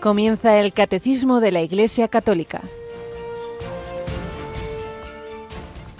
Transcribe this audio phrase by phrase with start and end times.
[0.00, 2.62] Comienza el Catecismo de la Iglesia Católica.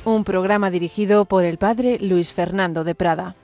[0.06, 3.36] Un programa dirigido por el Padre Luis Fernando de Prada.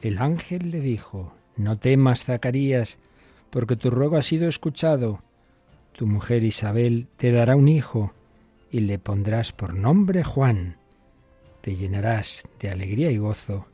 [0.00, 3.00] El ángel le dijo, No temas, Zacarías,
[3.50, 5.24] porque tu ruego ha sido escuchado.
[5.90, 8.12] Tu mujer Isabel te dará un hijo
[8.70, 10.76] y le pondrás por nombre Juan.
[11.60, 13.66] Te llenarás de alegría y gozo,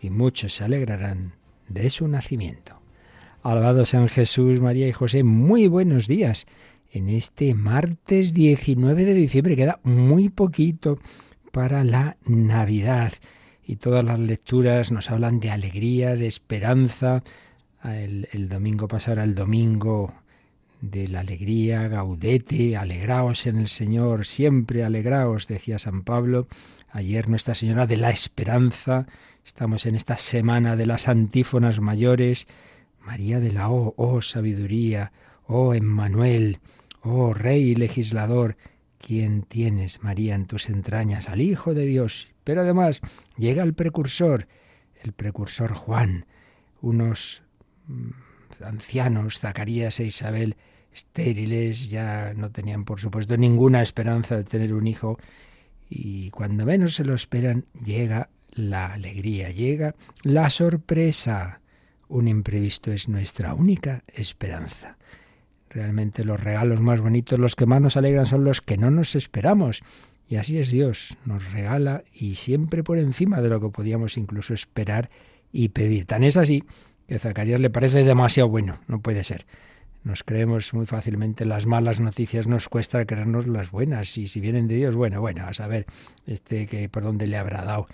[0.00, 1.34] y muchos se alegrarán
[1.68, 2.80] de su nacimiento.
[3.42, 6.46] Alabado San Jesús, María y José, muy buenos días.
[6.90, 10.98] En este martes 19 de diciembre queda muy poquito
[11.52, 13.12] para la Navidad
[13.64, 17.22] y todas las lecturas nos hablan de alegría, de esperanza.
[17.84, 20.14] El, domingo pasado era el domingo
[20.80, 26.46] de la alegría, gaudete, alegraos en el Señor, siempre alegraos, decía San Pablo.
[26.90, 29.06] Ayer Nuestra Señora de la Esperanza,
[29.44, 32.46] estamos en esta semana de las antífonas mayores.
[33.00, 35.12] María de la O, oh sabiduría,
[35.46, 36.60] oh Emmanuel,
[37.02, 38.56] oh Rey legislador,
[38.98, 41.28] ¿quién tienes, María, en tus entrañas?
[41.28, 42.28] Al Hijo de Dios.
[42.44, 43.00] Pero además
[43.36, 44.46] llega el precursor,
[45.02, 46.26] el precursor Juan,
[46.80, 47.42] unos
[47.86, 48.10] mm,
[48.64, 50.56] ancianos, Zacarías e Isabel,
[50.98, 55.18] estériles, ya no tenían por supuesto ninguna esperanza de tener un hijo
[55.88, 61.60] y cuando menos se lo esperan llega la alegría, llega la sorpresa.
[62.08, 64.96] Un imprevisto es nuestra única esperanza.
[65.70, 69.14] Realmente los regalos más bonitos, los que más nos alegran son los que no nos
[69.14, 69.82] esperamos.
[70.26, 74.52] Y así es Dios, nos regala y siempre por encima de lo que podíamos incluso
[74.52, 75.10] esperar
[75.52, 76.06] y pedir.
[76.06, 76.64] Tan es así
[77.06, 79.46] que Zacarías le parece demasiado bueno, no puede ser.
[80.08, 84.66] Nos creemos muy fácilmente las malas noticias, nos cuesta creernos las buenas, y si vienen
[84.66, 85.84] de Dios, bueno, bueno, a saber
[86.26, 87.88] este que por dónde le habrá dado.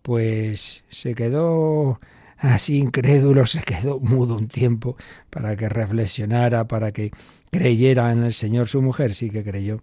[0.00, 1.98] Pues se quedó
[2.38, 4.96] así incrédulo, se quedó mudo un tiempo
[5.28, 7.10] para que reflexionara, para que
[7.50, 8.68] creyera en el Señor.
[8.68, 9.80] Su mujer sí que creyó,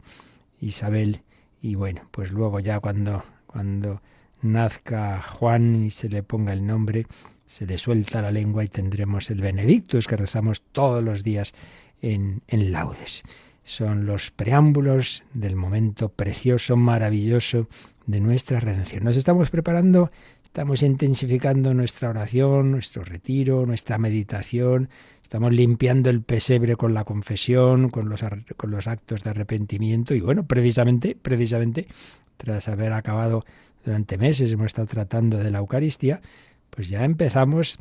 [0.61, 1.19] Isabel,
[1.61, 4.01] y bueno, pues luego ya cuando, cuando
[4.41, 7.07] nazca Juan y se le ponga el nombre,
[7.45, 11.53] se le suelta la lengua y tendremos el Benedictus que rezamos todos los días
[12.01, 13.23] en, en laudes.
[13.63, 17.67] Son los preámbulos del momento precioso, maravilloso
[18.05, 19.03] de nuestra redención.
[19.03, 20.11] Nos estamos preparando,
[20.43, 24.89] estamos intensificando nuestra oración, nuestro retiro, nuestra meditación,
[25.21, 28.23] estamos limpiando el pesebre con la confesión, con los,
[28.57, 31.87] con los actos de arrepentimiento y bueno, precisamente, precisamente,
[32.37, 33.45] tras haber acabado
[33.85, 36.21] durante meses, hemos estado tratando de la Eucaristía,
[36.75, 37.79] pues ya empezamos,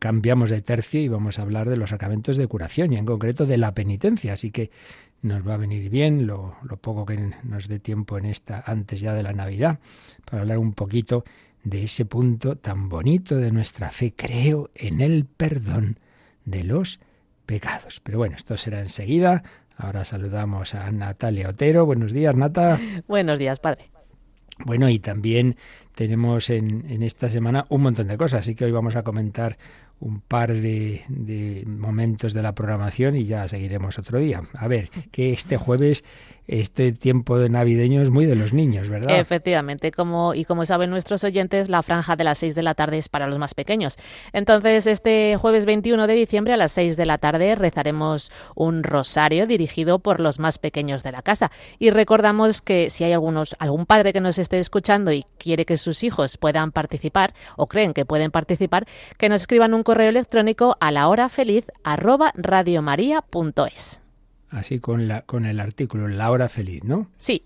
[0.00, 3.46] cambiamos de tercio y vamos a hablar de los sacramentos de curación y en concreto
[3.46, 4.32] de la penitencia.
[4.32, 4.70] Así que
[5.22, 9.00] nos va a venir bien lo, lo poco que nos dé tiempo en esta, antes
[9.00, 9.78] ya de la Navidad,
[10.24, 11.24] para hablar un poquito
[11.62, 14.12] de ese punto tan bonito de nuestra fe.
[14.16, 15.98] Creo en el perdón
[16.44, 17.00] de los
[17.46, 18.00] pecados.
[18.00, 19.42] Pero bueno, esto será enseguida.
[19.76, 21.86] Ahora saludamos a Natalia Otero.
[21.86, 22.78] Buenos días, Nata.
[23.06, 23.90] Buenos días, padre.
[24.64, 25.56] Bueno, y también
[25.98, 29.58] tenemos en, en, esta semana un montón de cosas, así que hoy vamos a comentar
[30.00, 34.42] un par de, momentos de la programación y ya seguiremos otro día.
[34.54, 36.04] A ver, que este jueves,
[36.46, 39.18] este tiempo de navideño es muy de los niños, ¿verdad?
[39.18, 42.98] Efectivamente, como, y como saben nuestros oyentes, la franja de las 6 de la tarde
[42.98, 43.96] es para los más pequeños.
[44.32, 49.48] Entonces, este jueves 21 de diciembre a las 6 de la tarde rezaremos un rosario
[49.48, 51.50] dirigido por los más pequeños de la casa.
[51.80, 55.76] Y recordamos que si hay algunos, algún padre que nos esté escuchando y quiere que
[55.88, 60.76] sus hijos puedan participar o creen que pueden participar, que nos escriban un correo electrónico
[60.80, 64.00] a la hora feliz arroba radiomaria.es.
[64.50, 67.08] Así con, la, con el artículo La hora feliz, ¿no?
[67.18, 67.42] Sí.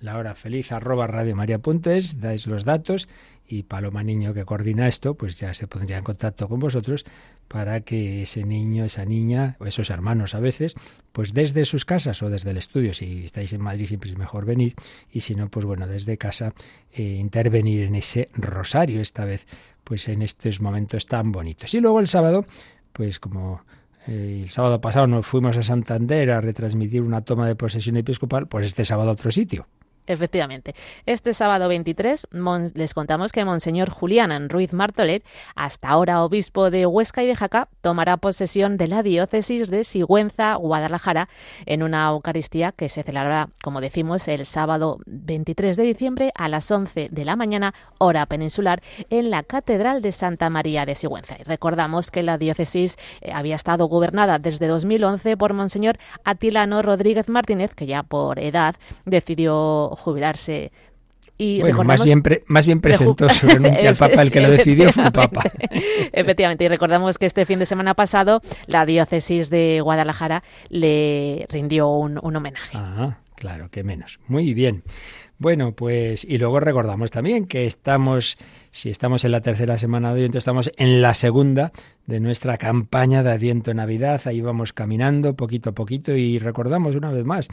[0.00, 3.08] La hora feliz arroba radiomaria.es, dais los datos
[3.48, 7.06] y Paloma Niño que coordina esto, pues ya se pondría en contacto con vosotros
[7.48, 10.74] para que ese niño, esa niña, o esos hermanos a veces,
[11.12, 14.44] pues desde sus casas o desde el estudio, si estáis en Madrid siempre es mejor
[14.44, 14.74] venir,
[15.10, 16.52] y si no, pues bueno, desde casa
[16.92, 19.46] eh, intervenir en ese rosario esta vez,
[19.82, 21.72] pues en estos momentos tan bonitos.
[21.72, 22.44] Y luego el sábado,
[22.92, 23.62] pues como
[24.06, 28.46] eh, el sábado pasado nos fuimos a Santander a retransmitir una toma de posesión episcopal,
[28.46, 29.66] pues este sábado a otro sitio.
[30.08, 30.74] Efectivamente.
[31.04, 32.28] Este sábado 23
[32.74, 35.22] les contamos que Monseñor Julián Ruiz Martolet,
[35.54, 40.54] hasta ahora obispo de Huesca y de Jaca, tomará posesión de la diócesis de Sigüenza,
[40.54, 41.28] Guadalajara,
[41.66, 46.70] en una Eucaristía que se celebrará, como decimos, el sábado 23 de diciembre a las
[46.70, 51.36] 11 de la mañana, hora peninsular, en la Catedral de Santa María de Sigüenza.
[51.38, 57.28] Y recordamos que la diócesis eh, había estado gobernada desde 2011 por Monseñor Atilano Rodríguez
[57.28, 58.74] Martínez, que ya por edad
[59.04, 60.72] decidió jubilarse
[61.40, 64.92] y bueno, más bien, más bien presentó su renuncia al Papa, el que lo decidió
[64.92, 65.44] fue el Papa.
[66.12, 71.88] Efectivamente, y recordamos que este fin de semana pasado la diócesis de Guadalajara le rindió
[71.90, 72.76] un, un homenaje.
[72.76, 74.18] Ah, claro, que menos.
[74.26, 74.82] Muy bien.
[75.38, 78.36] Bueno, pues y luego recordamos también que estamos,
[78.72, 81.70] si estamos en la tercera semana de Adviento, estamos en la segunda
[82.06, 84.20] de nuestra campaña de Adviento Navidad.
[84.24, 87.48] Ahí vamos caminando poquito a poquito y recordamos una vez más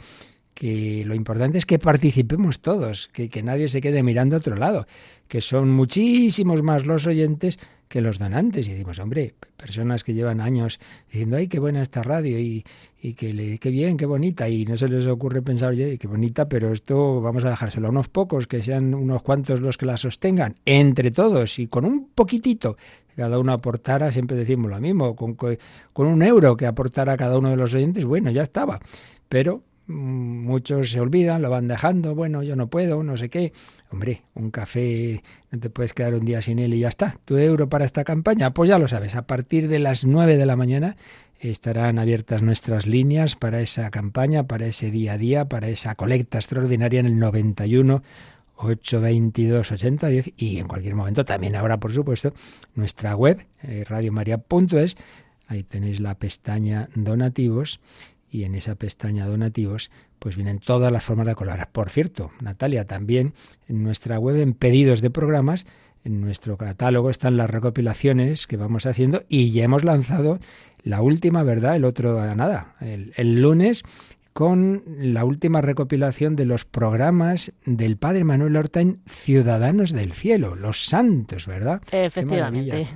[0.56, 4.56] que lo importante es que participemos todos, que, que nadie se quede mirando a otro
[4.56, 4.86] lado,
[5.28, 7.58] que son muchísimos más los oyentes
[7.88, 8.66] que los donantes.
[8.66, 10.80] Y decimos, hombre, personas que llevan años
[11.12, 12.64] diciendo, ay, qué buena esta radio y,
[13.02, 14.48] y que qué bien, qué bonita.
[14.48, 17.90] Y no se les ocurre pensar, oye, qué bonita, pero esto vamos a dejárselo a
[17.90, 22.08] unos pocos, que sean unos cuantos los que la sostengan, entre todos y con un
[22.14, 22.78] poquitito.
[23.14, 27.50] Cada uno aportara, siempre decimos lo mismo, con, con un euro que aportara cada uno
[27.50, 28.80] de los oyentes, bueno, ya estaba.
[29.28, 33.52] Pero muchos se olvidan, lo van dejando, bueno, yo no puedo, no sé qué.
[33.90, 37.18] Hombre, un café, no te puedes quedar un día sin él y ya está.
[37.24, 40.46] Tu euro para esta campaña, pues ya lo sabes, a partir de las nueve de
[40.46, 40.96] la mañana
[41.40, 46.38] estarán abiertas nuestras líneas para esa campaña, para ese día a día, para esa colecta
[46.38, 48.02] extraordinaria en el 91
[48.56, 52.32] 822 8010 y en cualquier momento también habrá, por supuesto,
[52.74, 54.96] nuestra web, eh, radiomaria.es,
[55.46, 57.80] ahí tenéis la pestaña donativos
[58.30, 61.70] y en esa pestaña donativos pues vienen todas las formas de colaborar.
[61.70, 63.34] Por cierto, Natalia, también
[63.68, 65.66] en nuestra web en pedidos de programas,
[66.04, 70.38] en nuestro catálogo están las recopilaciones que vamos haciendo y ya hemos lanzado
[70.82, 71.76] la última, ¿verdad?
[71.76, 73.82] El otro, nada, el, el lunes
[74.36, 80.54] con la última recopilación de los programas del Padre Manuel Horta en Ciudadanos del Cielo,
[80.56, 81.80] los santos, ¿verdad?
[81.90, 82.86] Efectivamente.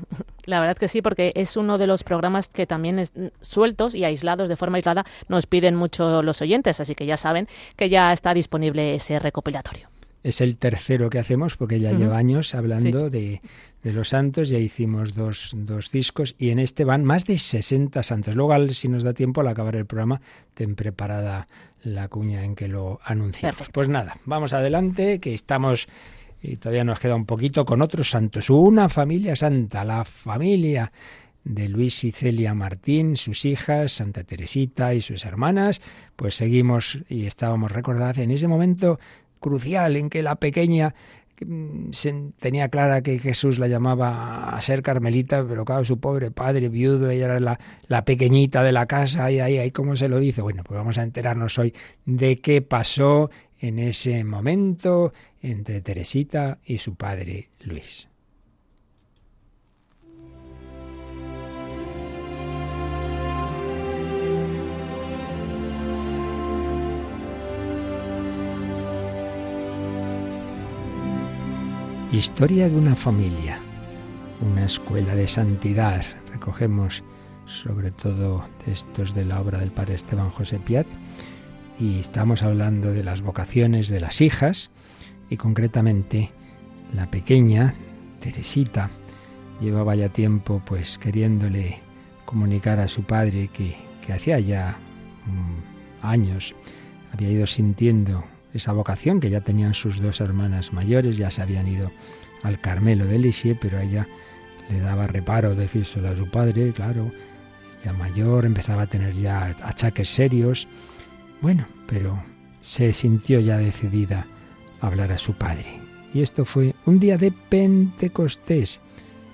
[0.45, 4.05] La verdad que sí, porque es uno de los programas que también es, sueltos y
[4.05, 8.13] aislados de forma aislada nos piden mucho los oyentes, así que ya saben que ya
[8.13, 9.89] está disponible ese recopilatorio.
[10.23, 13.41] Es el tercero que hacemos porque ya lleva años hablando de,
[13.83, 18.03] de los santos, ya hicimos dos, dos, discos y en este van más de 60
[18.03, 18.35] santos.
[18.37, 20.21] Luego, si nos da tiempo al acabar el programa,
[20.55, 21.49] ten preparada
[21.83, 23.69] la cuña en que lo anunciamos.
[23.73, 25.89] Pues nada, vamos adelante, que estamos
[26.43, 28.51] y todavía nos queda un poquito con otros santos.
[28.51, 30.93] Una familia santa, la familia
[31.45, 35.81] de Luis y Celia Martín, sus hijas, Santa Teresita y sus hermanas,
[36.17, 38.99] pues seguimos y estábamos recordadas en ese momento
[39.41, 40.95] crucial en que la pequeña
[42.39, 47.11] tenía clara que Jesús la llamaba a ser carmelita, pero claro, su pobre padre viudo,
[47.11, 50.43] ella era la, la pequeñita de la casa, y ahí, ahí, ¿cómo se lo dice?
[50.43, 56.79] Bueno, pues vamos a enterarnos hoy de qué pasó en ese momento entre Teresita y
[56.79, 58.10] su padre Luis.
[72.13, 73.57] Historia de una familia,
[74.41, 76.05] una escuela de santidad.
[76.33, 77.05] Recogemos
[77.47, 80.89] sobre todo textos de la obra del padre Esteban José Piat
[81.79, 84.73] y estamos hablando de las vocaciones de las hijas
[85.29, 86.33] y concretamente
[86.97, 87.75] la pequeña
[88.19, 88.91] Teresita
[89.61, 91.79] llevaba ya tiempo pues queriéndole
[92.25, 94.79] comunicar a su padre que, que hacía ya
[95.27, 96.57] mm, años
[97.13, 101.69] había ido sintiendo esa vocación que ya tenían sus dos hermanas mayores, ya se habían
[101.69, 101.91] ido
[102.43, 104.07] al Carmelo de Lisieux, pero a ella
[104.71, 107.11] le daba reparo decírselo a su padre, claro,
[107.85, 110.69] ya mayor, empezaba a tener ya achaques serios.
[111.41, 112.23] Bueno, pero
[112.61, 114.27] se sintió ya decidida
[114.81, 115.81] a hablar a su padre.
[116.13, 118.81] Y esto fue un día de Pentecostés,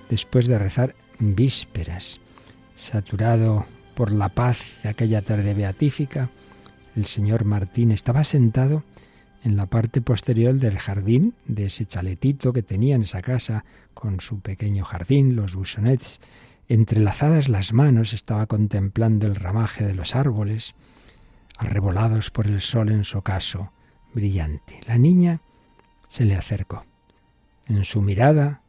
[0.09, 2.19] después de rezar vísperas.
[2.75, 6.29] Saturado por la paz de aquella tarde beatífica,
[6.95, 8.83] el señor Martín estaba sentado
[9.47, 13.63] en la parte posterior del jardín, de ese chaletito que tenía en esa casa,
[13.93, 16.19] con su pequeño jardín, los bussonets,
[16.67, 20.75] entrelazadas las manos, estaba contemplando el ramaje de los árboles,
[21.57, 23.71] arrebolados por el sol en su ocaso
[24.13, 24.81] brillante.
[24.85, 25.39] La niña
[26.09, 26.85] se le acercó.
[27.67, 28.63] En su mirada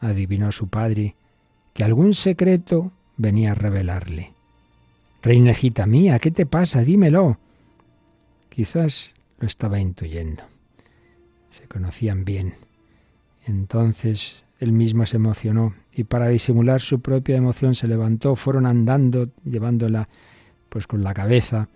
[0.00, 1.14] adivinó su padre
[1.74, 4.32] que algún secreto venía a revelarle.
[5.22, 6.80] Reinecita mía, ¿qué te pasa?
[6.80, 7.36] Dímelo.
[8.48, 9.11] Quizás
[9.42, 10.44] lo estaba intuyendo.
[11.50, 12.54] se conocían bien.
[13.44, 19.28] Entonces él mismo se emocionó y para disimular su propia emoción se levantó, fueron andando,
[19.44, 20.08] llevándola
[20.68, 21.68] pues con la cabeza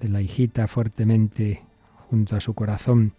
[0.00, 1.62] de la hijita fuertemente
[2.08, 3.12] junto a su corazón.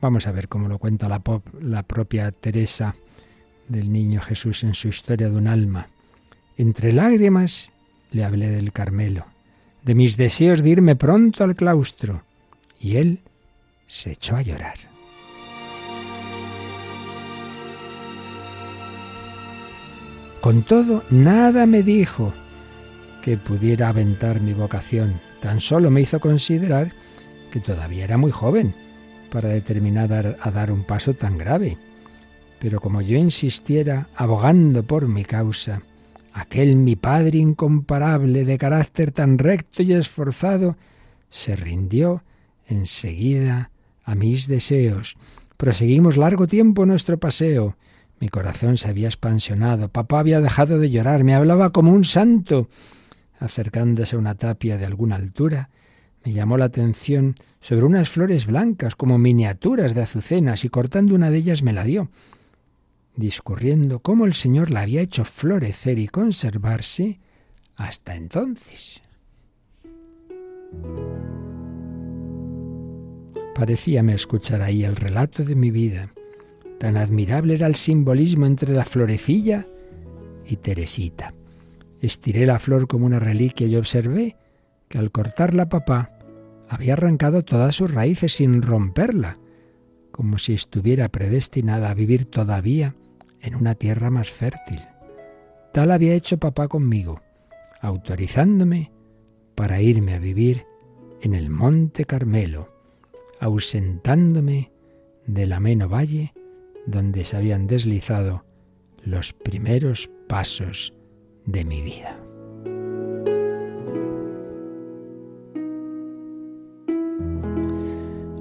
[0.00, 2.96] Vamos a ver cómo lo cuenta la, pop, la propia Teresa
[3.68, 5.88] del niño Jesús en su historia de un alma.
[6.56, 7.70] Entre lágrimas
[8.10, 9.26] le hablé del Carmelo,
[9.82, 12.22] de mis deseos de irme pronto al claustro,
[12.84, 13.20] y él
[13.86, 14.76] se echó a llorar.
[20.42, 22.34] Con todo, nada me dijo
[23.22, 25.18] que pudiera aventar mi vocación.
[25.40, 26.92] Tan solo me hizo considerar
[27.50, 28.74] que todavía era muy joven
[29.30, 31.78] para determinar a dar un paso tan grave.
[32.58, 35.80] Pero como yo insistiera, abogando por mi causa,
[36.34, 40.76] aquel mi padre incomparable, de carácter tan recto y esforzado,
[41.30, 42.22] se rindió
[42.66, 43.70] enseguida
[44.04, 45.16] a mis deseos.
[45.56, 47.76] Proseguimos largo tiempo nuestro paseo.
[48.20, 52.68] Mi corazón se había expansionado, papá había dejado de llorar, me hablaba como un santo.
[53.38, 55.70] Acercándose a una tapia de alguna altura,
[56.24, 61.30] me llamó la atención sobre unas flores blancas como miniaturas de azucenas y cortando una
[61.30, 62.10] de ellas me la dio,
[63.16, 67.20] discurriendo cómo el Señor la había hecho florecer y conservarse
[67.76, 69.02] hasta entonces.
[73.54, 76.12] Parecíame escuchar ahí el relato de mi vida.
[76.80, 79.66] Tan admirable era el simbolismo entre la florecilla
[80.44, 81.34] y Teresita.
[82.00, 84.36] Estiré la flor como una reliquia y observé
[84.88, 86.10] que al cortarla papá
[86.68, 89.38] había arrancado todas sus raíces sin romperla,
[90.10, 92.96] como si estuviera predestinada a vivir todavía
[93.40, 94.82] en una tierra más fértil.
[95.72, 97.20] Tal había hecho papá conmigo,
[97.80, 98.90] autorizándome
[99.54, 100.66] para irme a vivir
[101.20, 102.73] en el Monte Carmelo,
[103.44, 104.72] ausentándome
[105.26, 106.32] del ameno valle
[106.86, 108.46] donde se habían deslizado
[109.04, 110.94] los primeros pasos
[111.44, 112.18] de mi vida.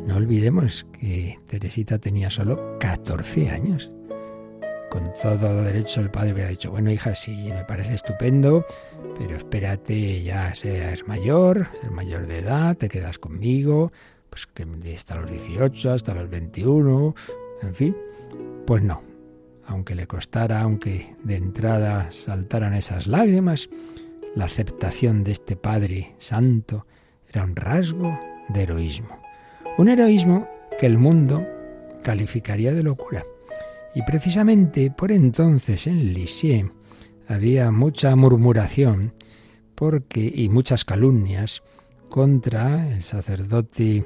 [0.08, 3.92] No olvidemos que Teresita tenía solo 14 años.
[4.90, 8.66] Con todo derecho el padre hubiera dicho, bueno hija, sí, me parece estupendo,
[9.18, 13.92] pero espérate ya ser mayor, ser mayor de edad, te quedas conmigo,
[14.34, 17.14] pues que hasta los 18, hasta los 21,
[17.62, 17.96] en fin.
[18.66, 19.04] Pues no,
[19.68, 23.70] aunque le costara, aunque de entrada saltaran esas lágrimas,
[24.34, 26.88] la aceptación de este Padre Santo
[27.32, 29.22] era un rasgo de heroísmo.
[29.78, 30.48] Un heroísmo
[30.80, 31.46] que el mundo
[32.02, 33.24] calificaría de locura.
[33.94, 36.72] Y precisamente por entonces en Lisieux
[37.28, 39.14] había mucha murmuración
[39.76, 41.62] porque, y muchas calumnias
[42.14, 44.06] contra el sacerdote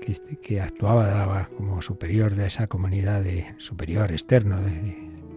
[0.00, 4.58] que, este, que actuaba daba como superior de esa comunidad de superior externo,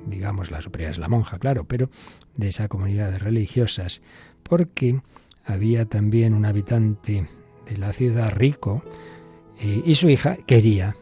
[0.07, 1.91] digamos la superior es la monja, claro, pero
[2.35, 4.01] de esa comunidad de religiosas,
[4.41, 4.99] porque
[5.45, 7.27] había también un habitante
[7.69, 8.81] de la ciudad rico
[9.59, 10.95] eh, y su hija quería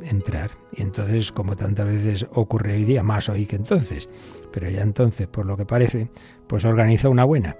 [0.00, 0.52] entrar.
[0.72, 4.08] Y entonces, como tantas veces ocurre hoy día, más hoy que entonces,
[4.54, 6.08] pero ya entonces, por lo que parece,
[6.46, 7.56] pues organizó una buena.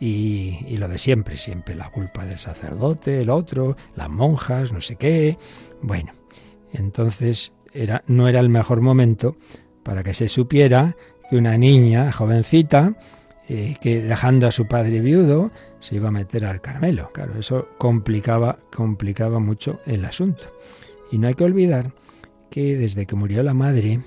[0.00, 4.96] Y, lo de siempre, siempre la culpa del sacerdote, el otro, las monjas, no sé
[4.96, 5.36] qué.
[5.82, 6.12] Bueno,
[6.72, 9.36] entonces era, no era el mejor momento
[9.82, 10.96] para que se supiera
[11.28, 12.94] que una niña jovencita,
[13.48, 15.50] eh, que dejando a su padre viudo,
[15.80, 17.10] se iba a meter al Carmelo.
[17.12, 20.52] Claro, eso complicaba, complicaba mucho el asunto.
[21.10, 21.92] Y no hay que olvidar
[22.50, 24.00] que desde que murió la madre,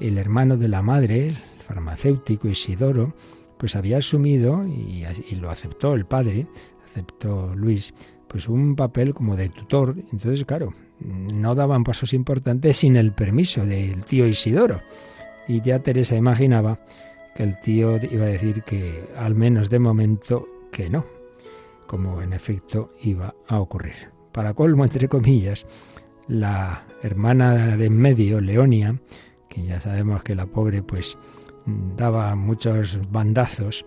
[0.00, 3.14] el hermano de la madre, el farmacéutico Isidoro,
[3.58, 5.04] pues había asumido, y,
[5.36, 6.46] lo aceptó el padre,
[6.84, 7.92] aceptó Luis,
[8.28, 9.96] pues un papel como de tutor.
[10.12, 14.80] Entonces, claro, no daban pasos importantes sin el permiso del tío Isidoro.
[15.46, 16.78] Y ya Teresa imaginaba
[17.34, 21.04] que el tío iba a decir que al menos de momento que no,
[21.86, 24.10] como en efecto iba a ocurrir.
[24.32, 25.66] Para colmo, entre comillas,
[26.28, 29.00] la hermana de en medio, Leonia,
[29.48, 31.16] que ya sabemos que la pobre pues
[31.96, 33.84] daba muchos bandazos,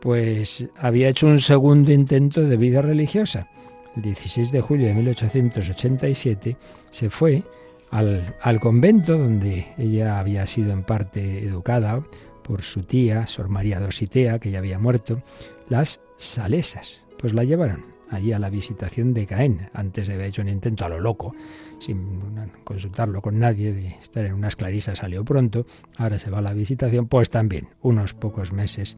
[0.00, 3.48] pues había hecho un segundo intento de vida religiosa.
[3.96, 6.56] El 16 de julio de 1887
[6.90, 7.42] se fue
[7.90, 12.04] al, convento donde ella había sido en parte educada
[12.42, 15.22] por su tía, Sor María Dositea, que ya había muerto,
[15.68, 17.06] las salesas.
[17.18, 20.84] Pues la llevaron allí a la visitación de Caen, antes de haber hecho un intento
[20.84, 21.34] a lo loco
[21.78, 22.20] sin
[22.64, 26.52] consultarlo con nadie, de estar en unas clarisas salió pronto, ahora se va a la
[26.52, 28.96] visitación, pues también unos pocos meses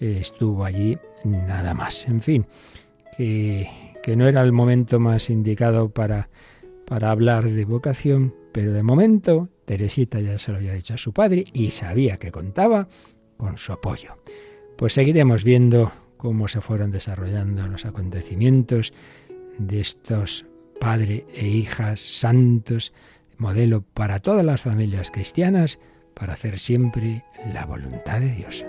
[0.00, 2.06] eh, estuvo allí nada más.
[2.08, 2.46] En fin,
[3.16, 3.68] que,
[4.02, 6.28] que no era el momento más indicado para,
[6.86, 11.12] para hablar de vocación, pero de momento Teresita ya se lo había dicho a su
[11.12, 12.88] padre y sabía que contaba
[13.36, 14.16] con su apoyo.
[14.76, 18.92] Pues seguiremos viendo cómo se fueron desarrollando los acontecimientos
[19.58, 20.44] de estos
[20.78, 22.92] padre e hijas santos,
[23.38, 25.78] modelo para todas las familias cristianas,
[26.14, 28.64] para hacer siempre la voluntad de Dios.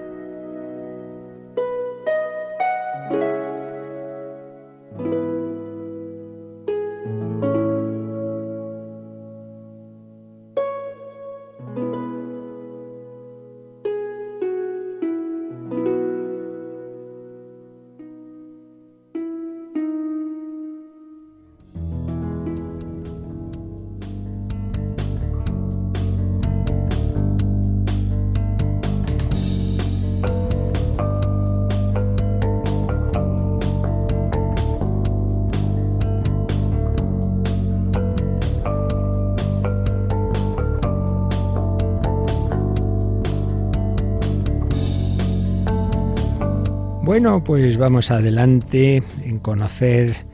[47.22, 50.26] Bueno, pues vamos adelante en conocer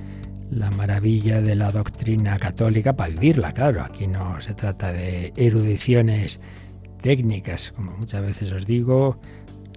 [0.51, 3.84] la maravilla de la doctrina católica para vivirla, claro.
[3.84, 6.39] Aquí no se trata de erudiciones
[7.01, 9.20] técnicas, como muchas veces os digo,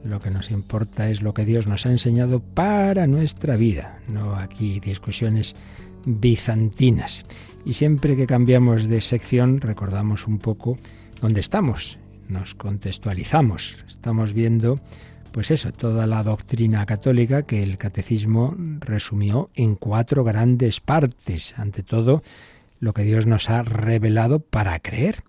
[0.05, 4.35] lo que nos importa es lo que Dios nos ha enseñado para nuestra vida, no
[4.35, 5.57] aquí discusiones
[6.05, 7.25] bizantinas.
[7.65, 10.77] Y siempre que cambiamos de sección recordamos un poco
[11.23, 11.99] dónde estamos,
[12.29, 14.79] nos contextualizamos, estamos viendo
[15.39, 21.57] pues eso, toda la doctrina católica que el catecismo resumió en cuatro grandes partes.
[21.57, 22.25] Ante todo,
[22.81, 25.23] lo que Dios nos ha revelado para creer.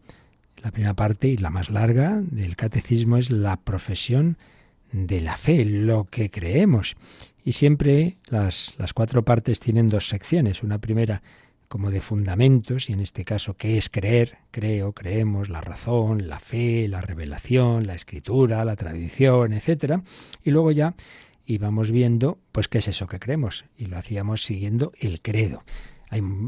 [0.63, 4.37] La primera parte y la más larga del catecismo es la profesión
[4.91, 6.95] de la fe, lo que creemos.
[7.45, 10.63] Y siempre las, las cuatro partes tienen dos secciones.
[10.63, 11.21] Una primera
[11.69, 14.39] como de fundamentos, y en este caso, ¿qué es creer?
[14.49, 20.01] Creo, creemos, la razón, la fe, la revelación, la escritura, la tradición, etcétera.
[20.43, 20.95] Y luego ya
[21.45, 25.63] íbamos viendo, pues, qué es eso que creemos, y lo hacíamos siguiendo el credo.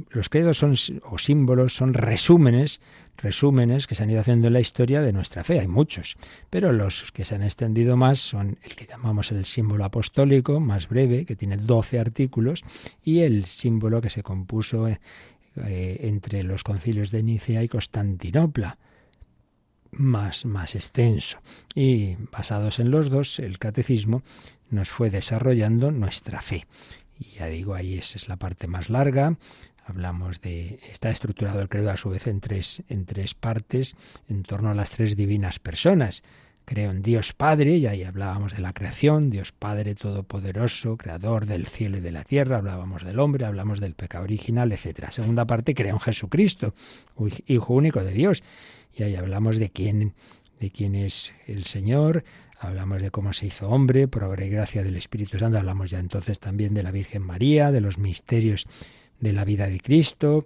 [0.09, 2.81] Los credos son, o símbolos son resúmenes,
[3.17, 5.59] resúmenes que se han ido haciendo en la historia de nuestra fe.
[5.59, 6.17] Hay muchos,
[6.49, 10.87] pero los que se han extendido más son el que llamamos el símbolo apostólico, más
[10.87, 12.63] breve, que tiene 12 artículos,
[13.03, 14.99] y el símbolo que se compuso eh,
[15.55, 18.79] entre los concilios de Nicea y Constantinopla,
[19.91, 21.39] más, más extenso.
[21.75, 24.23] Y basados en los dos, el catecismo
[24.69, 26.65] nos fue desarrollando nuestra fe.
[27.21, 29.37] Y ya digo, ahí esa es la parte más larga.
[29.85, 30.79] Hablamos de.
[30.89, 33.95] Está estructurado el credo a su vez en tres, en tres partes,
[34.27, 36.23] en torno a las tres divinas personas.
[36.65, 41.67] Creo en Dios Padre, y ahí hablábamos de la creación, Dios Padre Todopoderoso, Creador del
[41.67, 45.09] cielo y de la tierra, hablábamos del hombre, hablamos del pecado original, etc.
[45.09, 46.73] Segunda parte, creo en Jesucristo,
[47.45, 48.43] Hijo único de Dios,
[48.95, 50.13] y ahí hablamos de quién,
[50.59, 52.23] de quién es el Señor,
[52.63, 55.57] Hablamos de cómo se hizo hombre, por obra y gracia del Espíritu Santo.
[55.57, 58.67] Hablamos ya entonces también de la Virgen María, de los misterios
[59.19, 60.45] de la vida de Cristo,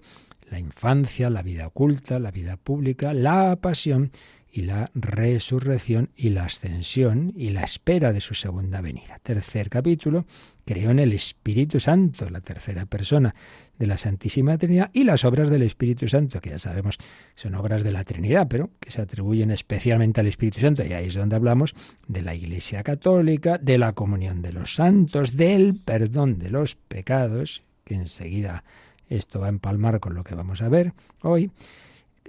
[0.50, 4.12] la infancia, la vida oculta, la vida pública, la pasión
[4.56, 9.20] y la resurrección y la ascensión y la espera de su segunda venida.
[9.22, 10.24] Tercer capítulo,
[10.64, 13.36] creo en el Espíritu Santo, la tercera persona
[13.78, 16.98] de la Santísima Trinidad y las obras del Espíritu Santo, que ya sabemos
[17.36, 20.86] son obras de la Trinidad, pero que se atribuyen especialmente al Espíritu Santo.
[20.86, 21.76] Y ahí es donde hablamos
[22.08, 27.66] de la Iglesia Católica, de la comunión de los santos, del perdón de los pecados,
[27.84, 28.64] que enseguida
[29.10, 31.52] esto va a empalmar con lo que vamos a ver hoy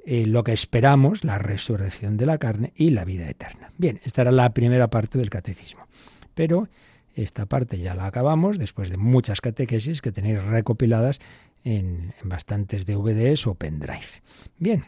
[0.06, 3.72] eh, lo que esperamos, la resurrección de la carne y la vida eterna.
[3.76, 5.88] Bien, esta era la primera parte del catecismo.
[6.34, 6.68] Pero
[7.14, 11.18] esta parte ya la acabamos después de muchas catequesis que tenéis recopiladas
[11.64, 14.22] en, en bastantes DVDs o pendrive.
[14.58, 14.84] Bien,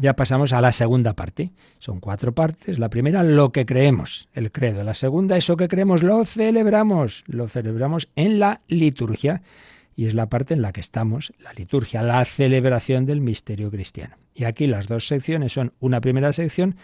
[0.00, 1.50] ya pasamos a la segunda parte.
[1.78, 2.78] Son cuatro partes.
[2.78, 4.84] La primera, lo que creemos, el credo.
[4.84, 7.24] La segunda, eso que creemos, lo celebramos.
[7.26, 9.42] Lo celebramos en la liturgia.
[9.98, 14.14] Y es la parte en la que estamos, la liturgia, la celebración del misterio cristiano.
[14.32, 16.76] Y aquí las dos secciones son una primera sección,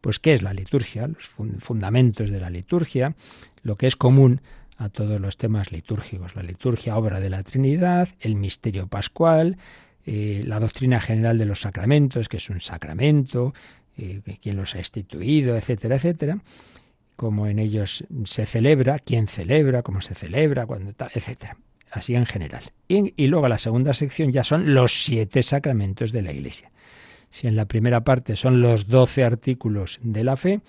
[0.00, 1.28] pues qué es la liturgia, los
[1.58, 3.16] fundamentos de la liturgia,
[3.64, 4.40] lo que es común
[4.76, 9.56] a todos los temas litúrgicos, la liturgia, obra de la Trinidad, el misterio pascual,
[10.06, 13.52] eh, la doctrina general de los sacramentos, que es un sacramento,
[13.98, 16.38] eh, quién los ha instituido, etcétera, etcétera,
[17.16, 21.56] cómo en ellos se celebra, quién celebra, cómo se celebra, cuándo tal, etcétera.
[21.90, 22.62] Así en general.
[22.88, 26.70] Y, luego la segunda sección ya son los siete sacramentos de la Iglesia.
[27.30, 30.60] Si en la primera parte son los doce artículos de la fe,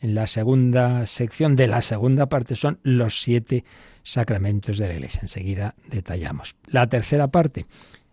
[0.00, 3.64] en la segunda sección de la segunda parte son los siete
[4.02, 5.20] sacramentos de la Iglesia.
[5.22, 6.56] Enseguida detallamos.
[6.66, 7.66] La tercera parte,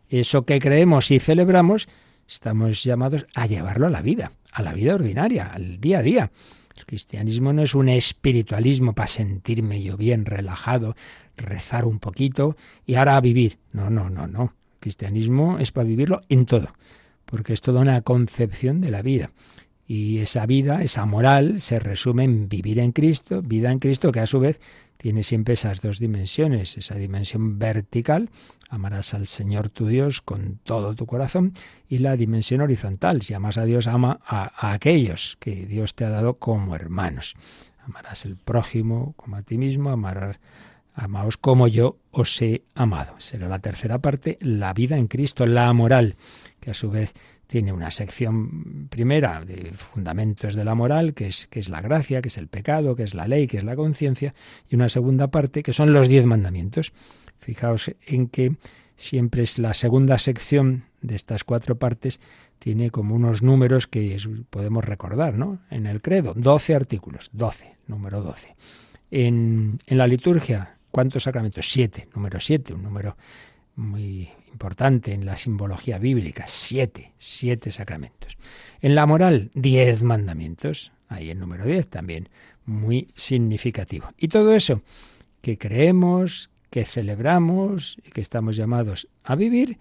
[0.09, 1.87] eso que creemos y celebramos,
[2.27, 6.31] estamos llamados a llevarlo a la vida, a la vida ordinaria, al día a día.
[6.77, 10.95] El cristianismo no es un espiritualismo para sentirme yo bien, relajado,
[11.35, 13.57] rezar un poquito y ahora a vivir.
[13.73, 14.43] No, no, no, no.
[14.43, 16.73] El cristianismo es para vivirlo en todo,
[17.25, 19.31] porque es toda una concepción de la vida.
[19.87, 24.19] Y esa vida, esa moral, se resume en vivir en Cristo, vida en Cristo, que
[24.19, 24.59] a su vez
[24.97, 28.29] tiene siempre esas dos dimensiones, esa dimensión vertical,
[28.69, 31.53] amarás al Señor tu Dios con todo tu corazón,
[31.87, 36.09] y la dimensión horizontal, si amas a Dios, ama a, aquellos que Dios te ha
[36.09, 37.35] dado como hermanos.
[37.85, 40.37] Amarás el prójimo como a ti mismo, amarás,
[40.93, 43.13] amaos como yo os he amado.
[43.19, 46.15] Será la tercera parte, la vida en Cristo, la moral,
[46.59, 47.13] que a su vez
[47.47, 52.21] tiene una sección primera de fundamentos de la moral, que es, que es la gracia,
[52.21, 54.33] que es el pecado, que es la ley, que es la conciencia,
[54.69, 56.93] y una segunda parte, que son los diez mandamientos.
[57.39, 58.55] Fijaos en que
[58.97, 62.19] siempre es la segunda sección de estas cuatro partes,
[62.59, 64.17] tiene como unos números que
[64.49, 65.59] podemos recordar, ¿no?
[65.69, 68.55] En el credo, doce artículos, doce, número doce.
[69.11, 71.71] En, en la liturgia, ¿cuántos sacramentos?
[71.71, 73.15] Siete, número siete, un número
[73.75, 78.39] muy importante en la simbología bíblica, siete, siete sacramentos.
[78.81, 82.29] En la moral, diez mandamientos, ahí el número diez también,
[82.65, 84.09] muy significativo.
[84.17, 84.81] Y todo eso
[85.41, 89.77] que creemos, que celebramos y que estamos llamados a vivir,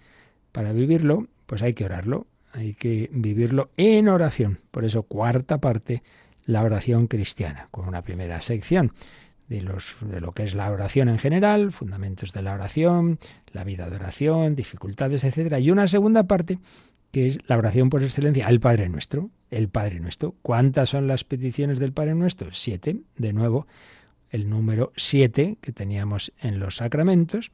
[0.51, 4.59] para vivirlo, pues hay que orarlo, hay que vivirlo en oración.
[4.69, 6.03] Por eso, cuarta parte,
[6.45, 8.93] la oración cristiana, con una primera sección
[9.47, 13.19] de, los, de lo que es la oración en general, fundamentos de la oración,
[13.51, 16.59] la vida de oración, dificultades, etcétera, y una segunda parte
[17.11, 20.35] que es la oración por excelencia, el Padre Nuestro, el Padre Nuestro.
[20.41, 22.49] ¿Cuántas son las peticiones del Padre Nuestro?
[22.51, 23.65] Siete, de nuevo,
[24.29, 27.51] el número siete que teníamos en los sacramentos,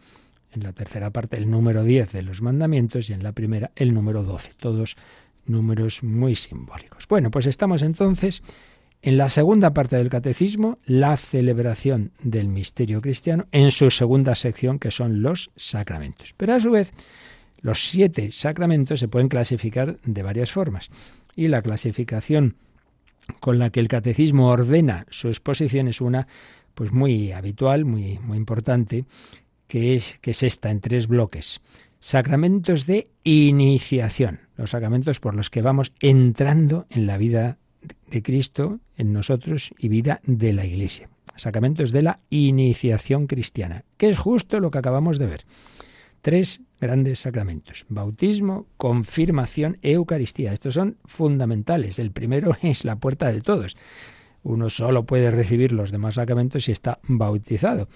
[0.52, 3.94] en la tercera parte el número diez de los mandamientos y en la primera el
[3.94, 4.98] número doce, todos
[5.46, 7.08] números muy simbólicos.
[7.08, 8.42] Bueno, pues estamos entonces
[9.04, 14.80] en la segunda parte del catecismo, la celebración del misterio cristiano, en su segunda sección,
[14.80, 16.34] que son los sacramentos.
[16.38, 16.94] Pero a su vez,
[17.60, 20.90] los siete sacramentos se pueden clasificar de varias formas.
[21.36, 22.56] Y la clasificación
[23.42, 26.28] con la que el catecismo ordena su exposición es una
[26.74, 29.04] pues muy habitual, muy, muy importante,
[29.68, 31.60] que es, que es esta en tres bloques.
[32.00, 37.58] Sacramentos de iniciación, los sacramentos por los que vamos entrando en la vida
[38.10, 41.10] de Cristo en nosotros y vida de la Iglesia.
[41.36, 45.46] Sacramentos de la iniciación cristiana, que es justo lo que acabamos de ver.
[46.22, 50.54] Tres grandes sacramentos, bautismo, confirmación, Eucaristía.
[50.54, 52.00] Estos son fundamentales.
[52.00, 53.76] El primero es la puerta de todos.
[54.44, 57.88] Uno solo puede recibir los demás sacramentos si está bautizado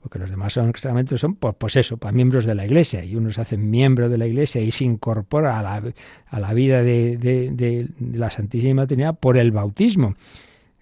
[0.00, 3.32] porque los demás sacramentos son, pues, pues, eso, para miembros de la Iglesia, y uno
[3.32, 5.82] se hace miembro de la Iglesia y se incorpora a la,
[6.26, 10.14] a la vida de, de, la Santísima Trinidad por el bautismo.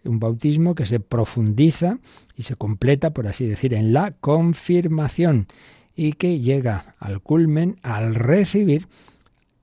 [0.05, 1.99] Un bautismo que se profundiza
[2.37, 5.47] y se completa, por así decir, en la confirmación
[5.97, 8.87] y que llega al culmen al recibir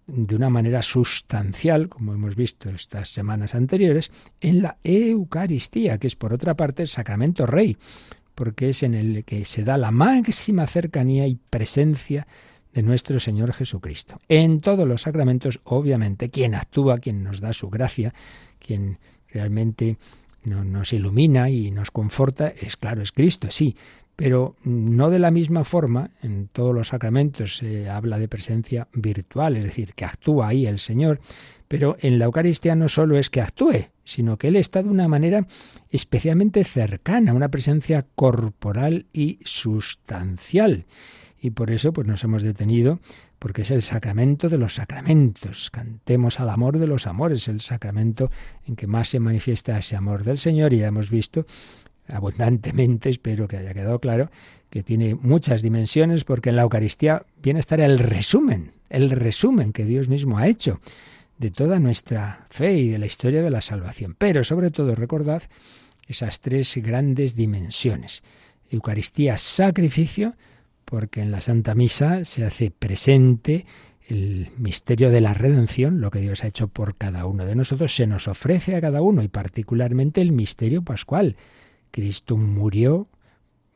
[0.07, 4.11] de una manera sustancial, como hemos visto estas semanas anteriores,
[4.41, 7.77] en la Eucaristía, que es por otra parte el sacramento rey
[8.36, 12.28] porque es en el que se da la máxima cercanía y presencia
[12.74, 14.19] de nuestro Señor Jesucristo.
[14.28, 18.13] En todos los sacramentos, obviamente, quien actúa, quien nos da su gracia,
[18.60, 18.98] quien
[19.30, 19.98] realmente
[20.43, 23.76] nos ilumina y nos conforta, es claro, es Cristo, sí,
[24.15, 29.58] pero no de la misma forma, en todos los sacramentos se habla de presencia virtual,
[29.58, 31.19] es decir, que actúa ahí el Señor,
[31.73, 35.07] pero en la Eucaristía no solo es que actúe, sino que Él está de una
[35.07, 35.47] manera
[35.89, 40.86] especialmente cercana, una presencia corporal y sustancial.
[41.41, 42.99] Y por eso pues nos hemos detenido
[43.39, 45.71] porque es el sacramento de los sacramentos.
[45.71, 48.29] Cantemos al amor de los amores, el sacramento
[48.67, 51.47] en que más se manifiesta ese amor del Señor y ya hemos visto
[52.07, 54.29] abundantemente, espero que haya quedado claro,
[54.69, 59.73] que tiene muchas dimensiones porque en la Eucaristía viene a estar el resumen, el resumen
[59.73, 60.79] que Dios mismo ha hecho
[61.43, 64.15] de toda nuestra fe y de la historia de la salvación.
[64.17, 65.43] Pero sobre todo recordad
[66.08, 68.23] esas tres grandes dimensiones.
[68.71, 70.36] Eucaristía, sacrificio,
[70.86, 73.65] porque en la Santa Misa se hace presente
[74.08, 77.93] el misterio de la redención, lo que Dios ha hecho por cada uno de nosotros,
[77.93, 81.36] se nos ofrece a cada uno y particularmente el misterio pascual.
[81.91, 83.10] Cristo murió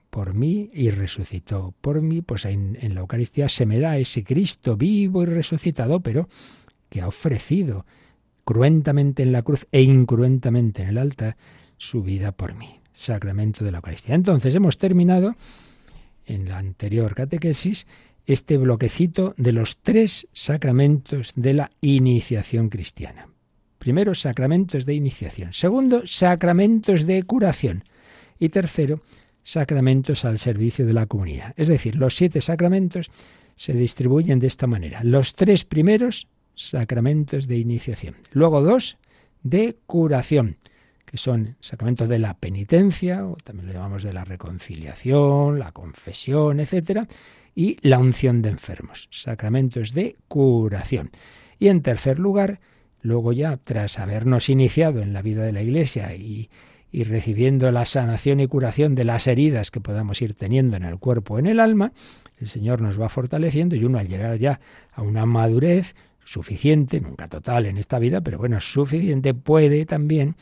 [0.10, 4.24] por mí y resucitó por mí, pues en, en la Eucaristía se me da ese
[4.24, 6.30] Cristo vivo y resucitado, pero
[6.90, 7.86] que ha ofrecido
[8.46, 11.38] cruentamente en la cruz e incruentamente en el altar
[11.78, 12.80] su vida por mí.
[12.94, 14.16] Sacramento de la Eucaristía.
[14.16, 15.36] Entonces hemos terminado
[16.26, 17.88] en la anterior catequesis
[18.26, 23.30] este bloquecito de los tres sacramentos de la iniciación cristiana.
[23.78, 25.54] Primero, sacramentos de iniciación.
[25.54, 27.84] Segundo, sacramentos de curación.
[28.38, 29.02] Y tercero,
[29.44, 31.54] sacramentos al servicio de la comunidad.
[31.56, 33.10] Es decir, los siete sacramentos
[33.56, 35.04] se distribuyen de esta manera.
[35.04, 38.16] Los tres primeros, sacramentos de iniciación.
[38.32, 38.98] Luego dos,
[39.44, 40.58] de curación,
[41.06, 46.60] que son sacramentos de la penitencia, o también lo llamamos de la reconciliación, la confesión,
[46.60, 47.08] etcétera,
[47.56, 51.12] y la unción de enfermos, sacramentos de curación.
[51.60, 52.60] Y en tercer lugar,
[53.02, 56.50] luego ya tras habernos iniciado en la vida de la Iglesia y,
[56.92, 60.98] y recibiendo la sanación y curación de las heridas que podamos ir teniendo en el
[61.00, 61.94] cuerpo o en el alma,
[62.38, 64.60] el Señor nos va fortaleciendo y uno al llegar ya
[64.92, 65.96] a una madurez
[66.28, 70.36] suficiente, nunca total en esta vida, pero bueno, suficiente, puede también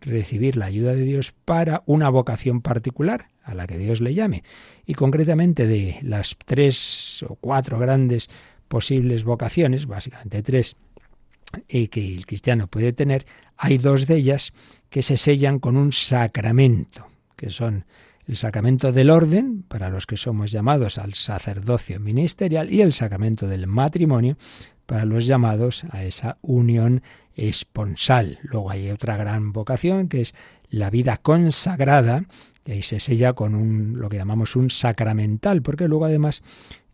[0.00, 4.44] recibir la ayuda de Dios para una vocación particular a la que Dios le llame.
[4.84, 8.28] Y concretamente de las tres o cuatro grandes
[8.68, 10.76] posibles vocaciones, básicamente tres,
[11.68, 13.24] y que el cristiano puede tener,
[13.56, 14.52] hay dos de ellas
[14.90, 17.86] que se sellan con un sacramento, que son
[18.26, 23.48] el sacramento del orden, para los que somos llamados al sacerdocio ministerial, y el sacramento
[23.48, 24.36] del matrimonio,
[24.90, 27.02] para los llamados a esa unión
[27.36, 28.40] esponsal.
[28.42, 30.34] Luego hay otra gran vocación, que es
[30.68, 32.24] la vida consagrada,
[32.66, 36.42] y ahí se sella con un, lo que llamamos un sacramental, porque luego además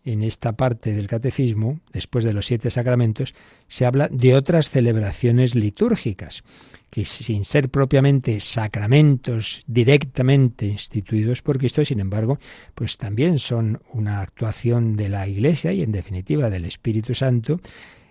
[0.05, 3.35] en esta parte del catecismo, después de los siete sacramentos,
[3.67, 6.45] se habla de otras celebraciones litúrgicas,
[6.91, 12.39] que sin ser propiamente sacramentos directamente instituidos por Cristo, sin embargo,
[12.75, 17.61] pues también son una actuación de la Iglesia y en definitiva del Espíritu Santo,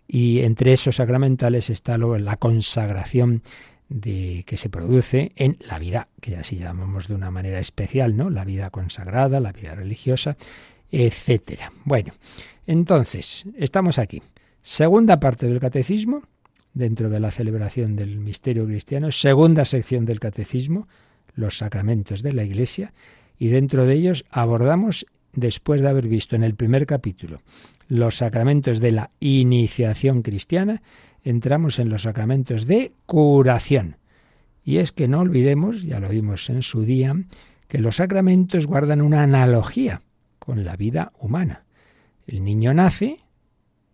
[0.08, 3.42] y entre esos sacramentales está la consagración
[3.90, 8.30] de que se produce en la vida, que así llamamos de una manera especial, ¿no?
[8.30, 10.38] La vida consagrada, la vida religiosa,
[10.92, 11.72] etcétera.
[11.84, 12.14] Bueno,
[12.68, 14.22] entonces, estamos aquí.
[14.62, 16.24] Segunda parte del catecismo,
[16.76, 20.88] dentro de la celebración del misterio cristiano, segunda sección del catecismo,
[21.34, 22.94] los sacramentos de la Iglesia,
[23.40, 27.42] y dentro de ellos abordamos, después de haber visto en el primer capítulo
[27.88, 30.82] los sacramentos de la iniciación cristiana,
[31.24, 33.98] entramos en los sacramentos de curación.
[34.64, 37.16] Y es que no olvidemos, ya lo vimos en su día,
[37.68, 40.02] que los sacramentos guardan una analogía
[40.40, 41.64] con la vida humana.
[42.26, 43.20] El niño nace,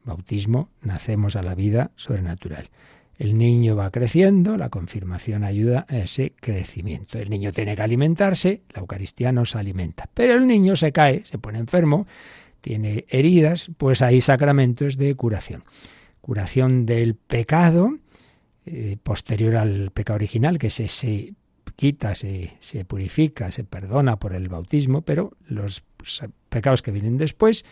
[0.03, 2.69] bautismo, nacemos a la vida sobrenatural.
[3.17, 7.19] El niño va creciendo, la confirmación ayuda a ese crecimiento.
[7.19, 10.09] El niño tiene que alimentarse, la Eucaristía nos alimenta.
[10.13, 12.07] Pero el niño se cae, se pone enfermo,
[12.61, 15.63] tiene heridas, pues hay sacramentos de curación.
[16.21, 17.97] Curación del pecado,
[18.65, 21.33] eh, posterior al pecado original, que se, se
[21.75, 25.83] quita, se, se, purifica, se perdona por el bautismo, pero los
[26.49, 27.65] pecados que vienen después,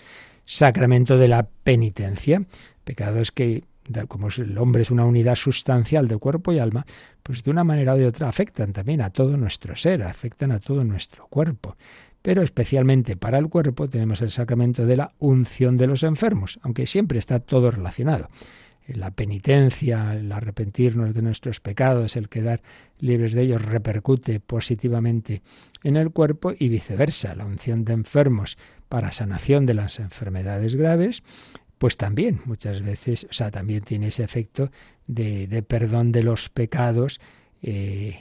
[0.49, 2.41] sacramento de la penitencia,
[2.83, 3.65] pecados que,
[4.07, 6.87] como el hombre es una unidad sustancial de cuerpo y alma,
[7.21, 10.59] pues de una manera o de otra afectan también a todo nuestro ser, afectan a
[10.59, 11.77] todo nuestro cuerpo.
[12.23, 16.87] Pero especialmente para el cuerpo tenemos el sacramento de la unción de los enfermos, aunque
[16.87, 18.27] siempre está todo relacionado
[18.95, 22.61] la penitencia, el arrepentirnos de nuestros pecados, el quedar
[22.99, 25.41] libres de ellos repercute positivamente
[25.83, 27.35] en el cuerpo y viceversa.
[27.35, 28.57] La unción de enfermos
[28.89, 31.23] para sanación de las enfermedades graves,
[31.77, 34.71] pues también muchas veces, o sea, también tiene ese efecto
[35.07, 37.19] de, perdón de los pecados.
[37.61, 38.17] Eh,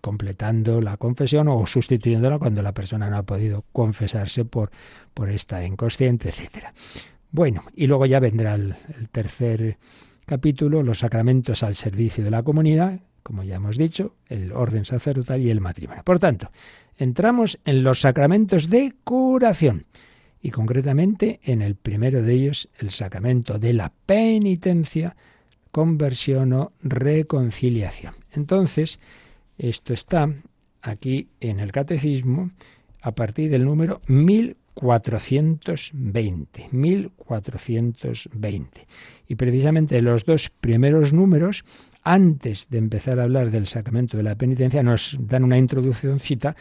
[0.00, 4.70] completando la confesión o sustituyéndola cuando la persona no ha podido confesarse por,
[5.12, 6.72] por estar inconsciente, etcétera.
[7.30, 8.74] Bueno, y luego ya vendrá el,
[9.12, 9.76] tercer
[10.24, 15.40] capítulo, los sacramentos al servicio de la comunidad, como ya hemos dicho, el orden sacerdotal
[15.42, 16.02] y el matrimonio.
[16.04, 16.50] Por tanto,
[16.96, 19.86] entramos en los sacramentos de curación
[20.40, 25.16] y concretamente en el primero de ellos, el sacramento de la penitencia,
[25.70, 28.14] conversión o reconciliación.
[28.32, 29.00] Entonces,
[29.58, 30.32] esto está
[30.80, 32.50] aquí en el catecismo
[33.02, 38.86] a partir del número 1000 1420, 1420.
[39.26, 41.64] Y precisamente los dos primeros números,
[42.02, 46.56] antes de empezar a hablar del sacramento de la penitencia, nos dan una introduccióncita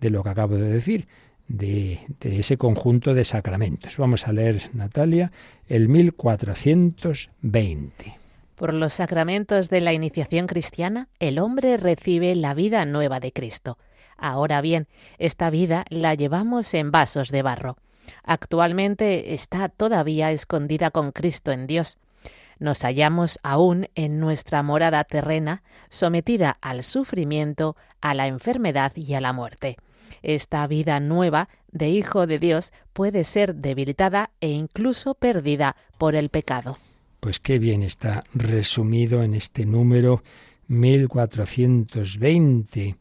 [0.00, 1.08] de lo que acabo de decir,
[1.48, 3.96] de, de, ese conjunto de sacramentos.
[3.96, 5.32] Vamos a leer, Natalia,
[5.66, 8.18] el 1420.
[8.54, 13.78] Por los sacramentos de la iniciación cristiana, el hombre recibe la vida nueva de Cristo
[14.20, 14.86] Ahora bien,
[15.18, 17.78] esta vida la llevamos en vasos de barro.
[18.22, 21.96] Actualmente está todavía escondida con Cristo en Dios.
[22.58, 29.22] Nos hallamos aún en nuestra morada terrena, sometida al sufrimiento, a la enfermedad y a
[29.22, 29.78] la muerte.
[30.22, 36.28] esta vida nueva de Hijo de Dios puede ser debilitada e incluso perdida por el
[36.28, 36.76] pecado.
[37.20, 40.22] Pues qué bien está resumido en este número
[40.66, 42.96] 1420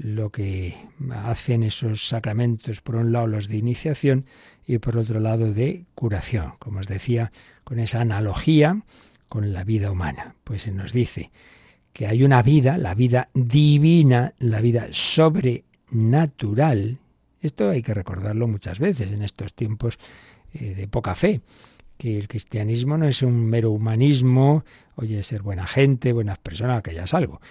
[0.00, 0.74] lo que
[1.10, 4.24] hacen esos sacramentos, por un lado los de iniciación
[4.66, 7.32] y por otro lado de curación, como os decía,
[7.64, 8.80] con esa analogía
[9.28, 10.36] con la vida humana.
[10.42, 11.30] Pues se nos dice
[11.92, 16.96] que hay una vida, la vida divina, la vida sobrenatural.
[17.42, 19.98] Esto hay que recordarlo muchas veces en estos tiempos
[20.54, 21.42] eh, de poca fe,
[21.98, 24.64] que el cristianismo no es un mero humanismo,
[24.96, 27.42] oye, ser buena gente, buenas personas, que ya es algo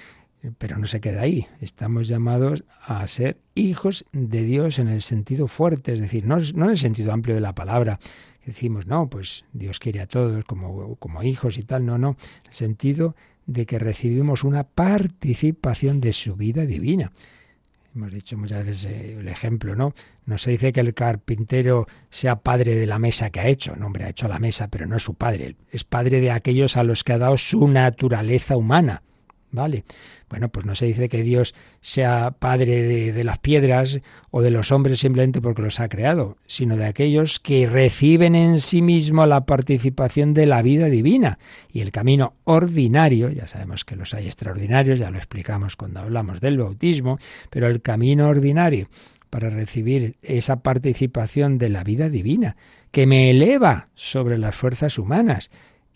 [0.57, 1.47] pero no se queda ahí.
[1.59, 6.69] Estamos llamados a ser hijos de Dios en el sentido fuerte, es decir, no, en
[6.69, 7.99] el sentido amplio de la palabra.
[8.45, 11.85] Decimos, no, pues Dios quiere a todos como, como hijos y tal.
[11.85, 12.15] No, no.
[12.45, 17.11] El sentido de que recibimos una participación de su vida divina.
[17.95, 19.93] Hemos dicho muchas veces eh, el ejemplo, ¿no?
[20.25, 23.75] No se dice que el carpintero sea padre de la mesa que ha hecho.
[23.75, 25.55] No, hombre, ha hecho la mesa, pero no es su padre.
[25.71, 29.01] Es padre de aquellos a los que ha dado su naturaleza humana.
[29.51, 29.83] ¿Vale?
[30.29, 34.71] Bueno, pues no se dice que Dios sea padre de, las piedras o de los
[34.71, 39.45] hombres simplemente porque los ha creado, sino de aquellos que reciben en sí mismo la
[39.47, 41.39] participación de la vida divina.
[41.71, 46.41] Y el camino ordinario, ya sabemos que los hay extraordinarios, ya lo explicamos cuando hablamos
[46.41, 47.17] del bautismo,
[47.49, 48.87] pero el camino ordinario
[49.31, 52.55] para recibir esa participación de la vida divina,
[52.91, 55.49] que me eleva sobre las fuerzas humanas,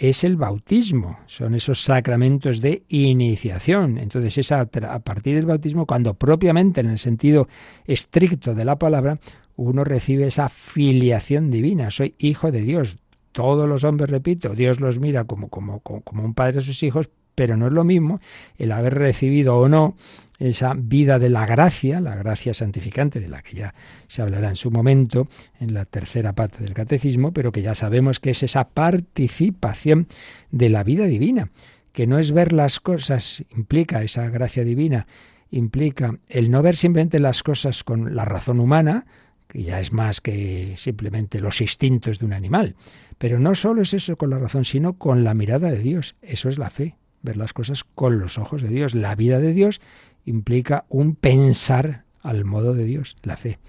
[0.09, 3.97] es el bautismo, son esos sacramentos de iniciación.
[3.97, 7.47] Entonces es a, partir del bautismo cuando propiamente en el sentido
[7.85, 9.17] estricto de la palabra
[9.55, 12.97] uno recibe esa filiación divina, soy hijo de Dios.
[13.31, 17.09] Todos los hombres, repito, Dios los mira como, como, como un padre a sus hijos,
[17.33, 18.19] pero no es lo mismo
[18.57, 19.95] el haber recibido o no
[20.39, 23.75] esa vida de la gracia, la gracia santificante, de la que ya
[24.07, 25.27] se hablará en su momento
[25.59, 30.07] en la tercera parte del catecismo, pero que ya sabemos que es esa participación
[30.51, 31.51] de la vida divina,
[31.91, 35.07] que no es ver las cosas, implica esa gracia divina,
[35.51, 39.05] implica el no ver simplemente las cosas con la razón humana,
[39.47, 42.75] que ya es más que simplemente los instintos de un animal,
[43.19, 46.49] pero no solo es eso con la razón, sino con la mirada de Dios, eso
[46.49, 49.79] es la fe, ver las cosas con los ojos de Dios, la vida de Dios
[50.25, 53.59] implica un pensar al modo de Dios, la fe.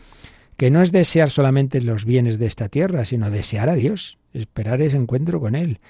[0.56, 4.80] Que no es desear solamente los bienes de esta tierra, sino desear a Dios, esperar
[4.82, 5.80] ese encuentro con Él.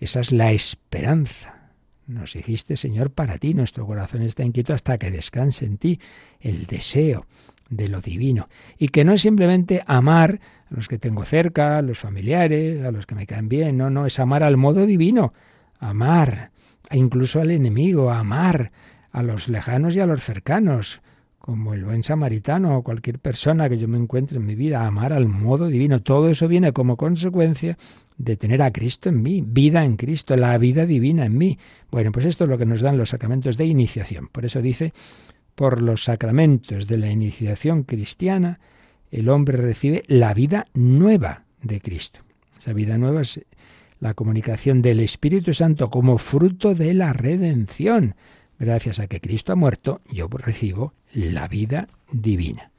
[0.00, 1.70] Esa es la esperanza.
[2.06, 3.52] Nos hiciste, Señor, para ti.
[3.52, 6.00] Nuestro corazón está inquieto hasta que descanse en ti
[6.40, 7.26] el deseo
[7.68, 8.48] de lo divino.
[8.78, 12.92] Y que no es simplemente amar a los que tengo cerca, a los familiares, a
[12.92, 13.76] los que me caen bien.
[13.76, 15.34] No, no, es amar al modo divino.
[15.78, 16.52] Amar
[16.92, 18.70] incluso al enemigo, amar
[19.16, 21.00] a los lejanos y a los cercanos,
[21.38, 25.14] como el buen samaritano o cualquier persona que yo me encuentre en mi vida, amar
[25.14, 26.02] al modo divino.
[26.02, 27.78] Todo eso viene como consecuencia
[28.18, 31.58] de tener a Cristo en mí, vida en Cristo, la vida divina en mí.
[31.90, 34.28] Bueno, pues esto es lo que nos dan los sacramentos de iniciación.
[34.28, 34.92] Por eso dice,
[35.54, 38.60] por los sacramentos de la iniciación cristiana,
[39.10, 42.20] el hombre recibe la vida nueva de Cristo.
[42.58, 43.40] Esa vida nueva es
[43.98, 48.14] la comunicación del Espíritu Santo como fruto de la redención
[48.58, 52.70] gracias a que Cristo ha muerto, yo recibo la vida divina.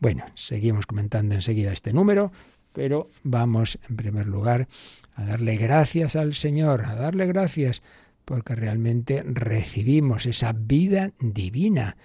[0.00, 2.32] Bueno, seguimos comentando enseguida este número,
[2.72, 4.66] pero vamos en primer lugar
[5.14, 7.82] a darle gracias al Señor, a darle gracias
[8.24, 11.96] porque realmente recibimos esa vida divina,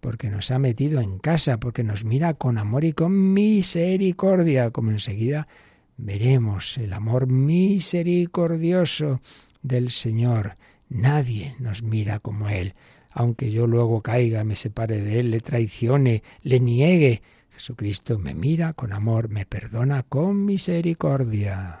[0.00, 4.90] porque nos ha metido en casa, porque nos mira con amor y con misericordia, como
[4.90, 5.48] enseguida
[5.96, 9.20] veremos el amor misericordioso
[9.62, 10.54] del Señor
[10.94, 12.74] Nadie nos mira como Él.
[13.10, 18.74] Aunque yo luego caiga, me separe de Él, le traicione, le niegue, Jesucristo me mira
[18.74, 21.80] con amor, me perdona con misericordia.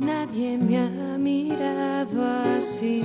[0.00, 2.24] Nadie me ha mirado
[2.56, 3.02] así,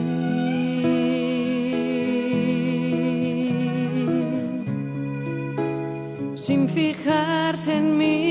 [6.35, 8.22] sin fijarse en mí.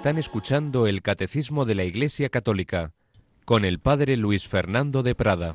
[0.00, 2.92] Están escuchando el Catecismo de la Iglesia Católica
[3.44, 5.52] con el Padre Luis Fernando de Prada.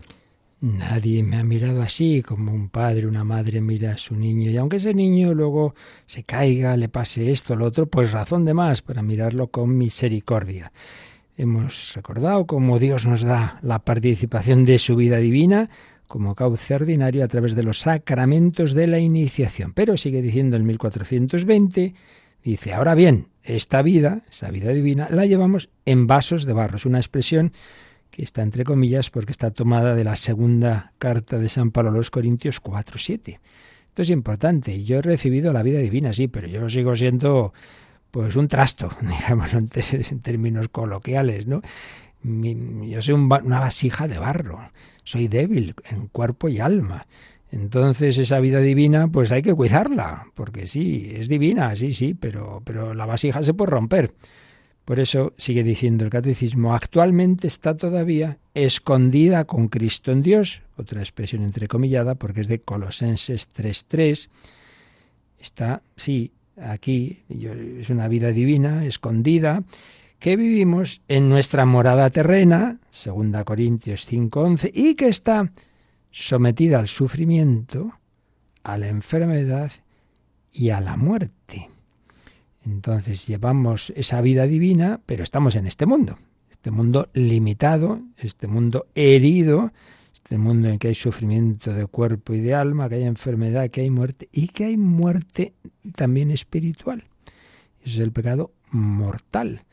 [0.61, 4.51] Nadie me ha mirado así como un padre, una madre mira a su niño.
[4.51, 5.73] Y aunque ese niño luego
[6.05, 10.71] se caiga, le pase esto, lo otro, pues razón de más para mirarlo con misericordia.
[11.35, 15.71] Hemos recordado cómo Dios nos da la participación de su vida divina
[16.07, 19.73] como cauce ordinario a través de los sacramentos de la iniciación.
[19.73, 21.95] Pero sigue diciendo en 1420,
[22.43, 26.77] dice, ahora bien, esta vida, esa vida divina, la llevamos en vasos de barro.
[26.77, 27.53] Es una expresión
[28.09, 31.93] que está entre comillas porque está tomada de la segunda carta de San Pablo a
[31.93, 33.39] los Corintios 4, 7.
[33.87, 34.83] Esto es importante.
[34.83, 37.53] Yo he recibido la vida divina, sí, pero yo sigo siendo
[38.11, 41.61] pues un trasto, digamos, en términos coloquiales, ¿no?
[42.27, 44.71] yo soy una vasija de barro,
[45.03, 47.05] soy débil en cuerpo y alma.
[47.55, 52.61] Entonces esa vida divina, pues hay que cuidarla, porque sí, es divina, sí, sí, pero,
[52.65, 54.11] pero la vasija se puede romper.
[54.83, 60.99] Por eso sigue diciendo el catecismo, actualmente está todavía escondida con Cristo en Dios, otra
[60.99, 64.27] expresión entrecomillada porque es de Colosenses 3.3.
[65.39, 69.63] Está, sí, aquí es una vida divina, escondida,
[70.19, 75.51] que vivimos en nuestra morada terrena, 2 Corintios 5.11, y que está
[76.15, 77.91] sometida al sufrimiento,
[78.63, 79.69] a la enfermedad
[80.49, 81.69] y a la muerte.
[82.65, 86.17] Entonces llevamos esa vida divina, pero estamos en este mundo,
[86.49, 89.73] este mundo limitado, este mundo herido,
[90.13, 93.81] este mundo en que hay sufrimiento de cuerpo y de alma, que hay enfermedad, que
[93.81, 95.53] hay muerte y que hay muerte
[95.97, 97.03] también espiritual.
[97.83, 99.65] Ese es el pecado mortal.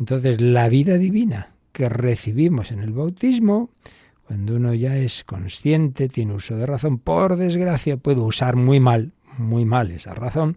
[0.00, 3.70] Entonces la vida divina que recibimos en el bautismo,
[4.26, 9.12] cuando uno ya es consciente, tiene uso de razón, por desgracia puede usar muy mal,
[9.38, 10.56] muy mal esa razón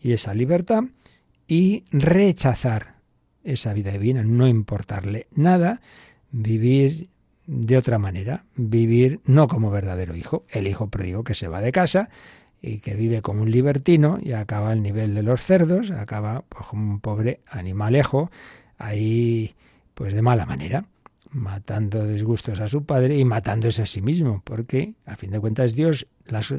[0.00, 0.84] y esa libertad
[1.48, 2.94] y rechazar
[3.42, 5.80] esa vida divina, no importarle nada,
[6.30, 7.08] vivir
[7.46, 11.72] de otra manera, vivir no como verdadero hijo, el hijo pródigo que se va de
[11.72, 12.10] casa
[12.62, 16.66] y que vive como un libertino y acaba al nivel de los cerdos, acaba pues,
[16.66, 18.30] como un pobre animalejo,
[18.78, 19.54] ahí
[19.94, 20.84] pues de mala manera
[21.30, 25.74] matando desgustos a su padre y matándose a sí mismo, porque a fin de cuentas
[25.74, 26.06] Dios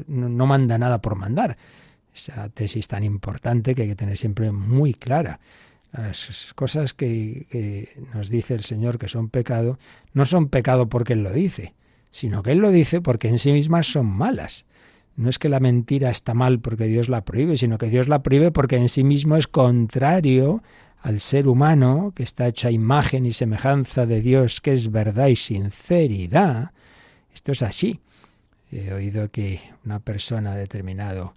[0.06, 1.56] no manda nada por mandar.
[2.14, 5.40] Esa tesis tan importante que hay que tener siempre muy clara.
[5.92, 9.78] Las cosas que, nos dice el Señor que son pecado,
[10.14, 11.74] no son pecado porque Él lo dice,
[12.10, 14.64] sino que Él lo dice porque en sí mismas son malas.
[15.16, 18.22] No es que la mentira está mal porque Dios la prohíbe, sino que Dios la
[18.22, 20.62] prohíbe porque en sí mismo es contrario
[21.02, 25.26] al ser humano, que está hecho a imagen y semejanza de Dios, que es verdad
[25.26, 26.70] y sinceridad.
[27.34, 28.00] Esto es así.
[28.70, 31.34] He oído que una persona determinado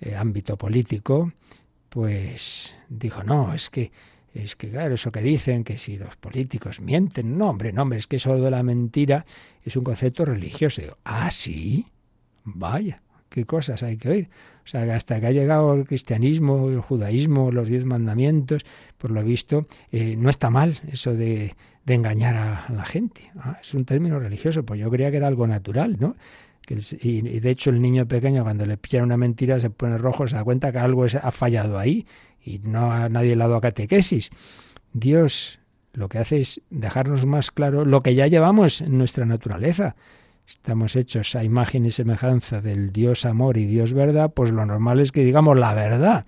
[0.00, 1.32] eh, ámbito político,
[1.88, 3.90] pues dijo, no, es que,
[4.34, 7.98] es que claro, eso que dicen, que si los políticos mienten, no, hombre, no, hombre,
[7.98, 9.24] es que eso de la mentira
[9.64, 10.82] es un concepto religioso.
[11.04, 11.86] ah, sí,
[12.44, 13.00] vaya,
[13.30, 14.30] qué cosas hay que oír.
[14.64, 18.66] O sea, hasta que ha llegado el cristianismo, el judaísmo, los diez mandamientos,
[18.98, 21.54] por lo visto, eh, no está mal eso de,
[21.86, 23.30] engañar a, la gente.
[23.38, 26.16] Ah, es un término religioso, pues yo creía que era algo natural, ¿no?
[27.00, 30.36] y, de hecho el niño pequeño cuando le pilla una mentira se pone rojo, se
[30.36, 32.06] da cuenta que algo ha fallado ahí
[32.42, 34.30] y no a nadie le ha dado catequesis.
[34.92, 35.60] Dios
[35.92, 39.96] lo que hace es dejarnos más claro lo que ya llevamos en nuestra naturaleza.
[40.46, 45.00] Estamos hechos a imagen y semejanza del Dios amor y Dios verdad, pues lo normal
[45.00, 46.24] es que digamos la verdad.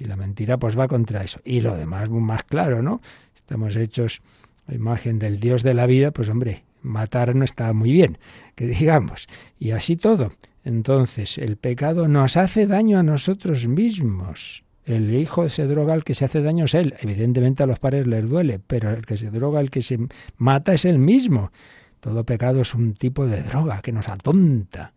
[0.00, 1.40] Y la mentira pues va contra eso.
[1.44, 3.02] Y lo demás más claro, ¿no?
[3.36, 4.22] Estamos hechos
[4.66, 8.18] a imagen del Dios de la vida, pues hombre, matar no está muy bien,
[8.54, 9.28] que digamos.
[9.58, 10.32] Y así todo.
[10.64, 14.64] Entonces, el pecado nos hace daño a nosotros mismos.
[14.86, 16.94] El hijo se droga, el que se hace daño es él.
[17.00, 19.98] Evidentemente a los padres les duele, pero el que se droga, el que se
[20.38, 21.52] mata es él mismo.
[22.00, 24.94] Todo pecado es un tipo de droga que nos atonta,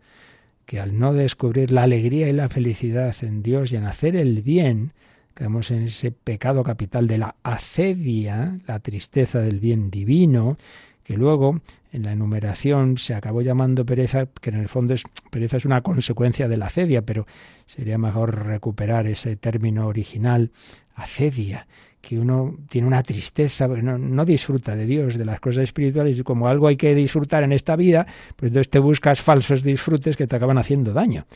[0.66, 4.42] que al no descubrir la alegría y la felicidad en Dios y en hacer el
[4.42, 4.92] bien,
[5.34, 10.56] caemos en ese pecado capital de la acedia, la tristeza del bien divino,
[11.02, 11.60] que luego
[11.92, 15.82] en la enumeración se acabó llamando pereza, que en el fondo es pereza es una
[15.82, 17.26] consecuencia de la acedia, pero
[17.66, 20.50] sería mejor recuperar ese término original,
[20.94, 21.66] acedia,
[22.06, 26.22] que uno tiene una tristeza, no, no disfruta de Dios, de las cosas espirituales, y
[26.22, 30.26] como algo hay que disfrutar en esta vida, pues entonces te buscas falsos disfrutes que
[30.26, 31.26] te acaban haciendo daño.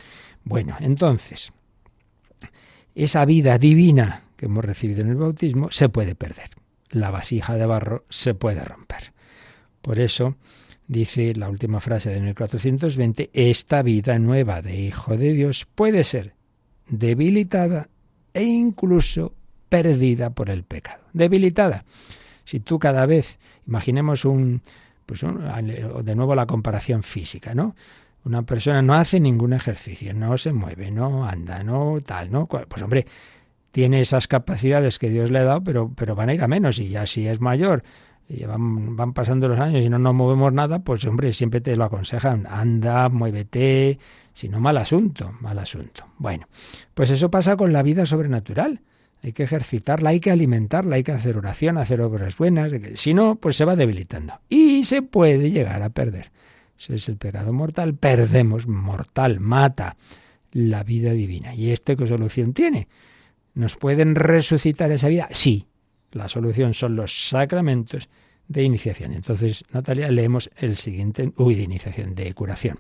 [0.45, 1.53] Bueno, entonces,
[2.95, 6.51] esa vida divina que hemos recibido en el bautismo se puede perder.
[6.91, 9.12] La vasija de barro se puede romper.
[9.81, 10.37] Por eso
[10.87, 16.35] dice la última frase de 1420, esta vida nueva de Hijo de Dios puede ser
[16.89, 17.89] debilitada
[18.35, 19.35] e incluso
[19.69, 21.03] perdida por el pecado.
[21.12, 21.85] Debilitada.
[22.45, 24.62] Si tú cada vez, imaginemos un,
[25.07, 27.75] pues de nuevo la comparación física, ¿no?
[28.25, 32.47] Una persona no hace ningún ejercicio, no se mueve, no anda, no tal, ¿no?
[32.47, 33.07] Pues hombre,
[33.71, 36.79] tiene esas capacidades que Dios le ha dado, pero, pero van a ir a menos
[36.79, 37.83] y ya si es mayor
[38.47, 41.85] van, van, pasando los años y no nos movemos nada, pues hombre, siempre te lo
[41.85, 43.99] aconsejan, anda, muévete,
[44.33, 46.05] si no, mal asunto, mal asunto.
[46.19, 46.47] Bueno,
[46.95, 48.81] pues eso pasa con la vida sobrenatural.
[49.23, 53.37] Hay que ejercitarla, hay que alimentarla, hay que hacer oración, hacer obras buenas, si no,
[53.37, 54.35] pues se va debilitando.
[54.49, 56.31] Y se puede llegar a perder.
[56.79, 59.97] Ese es el pecado mortal, perdemos, mortal, mata
[60.53, 61.55] la vida divina.
[61.55, 62.87] ¿Y este qué solución tiene?
[63.55, 65.29] ¿Nos pueden resucitar esa vida?
[65.33, 65.66] Sí,
[66.12, 68.09] la solución son los sacramentos
[68.47, 69.12] de iniciación.
[69.12, 72.79] Entonces, Natalia, leemos el siguiente, uy, de iniciación, de curación.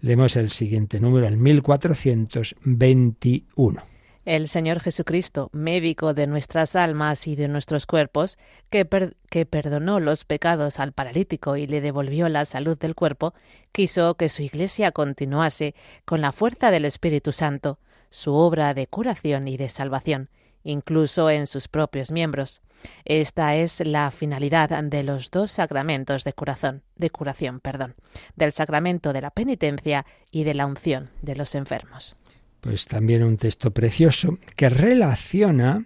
[0.00, 3.82] Leemos el siguiente número, el 1421.
[4.28, 8.36] El Señor Jesucristo, médico de nuestras almas y de nuestros cuerpos,
[8.68, 13.32] que, perdonó los pecados al paralítico y le devolvió la salud del cuerpo,
[13.72, 15.74] quiso que su Iglesia continuase
[16.04, 17.78] con la fuerza del Espíritu Santo
[18.10, 20.28] su obra de curación y de salvación
[20.62, 22.60] incluso en sus propios miembros.
[23.06, 27.94] Esta es la finalidad de los dos sacramentos de curación, de curación, perdón,
[28.36, 32.16] del sacramento de la penitencia y de la unción de los enfermos.
[32.60, 35.84] Pues también un texto precioso que relaciona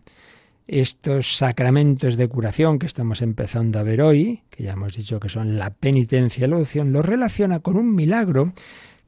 [0.66, 5.28] estos sacramentos de curación que estamos empezando a ver hoy, que ya hemos dicho que
[5.28, 8.52] son la penitencia y la unción, lo relaciona con un milagro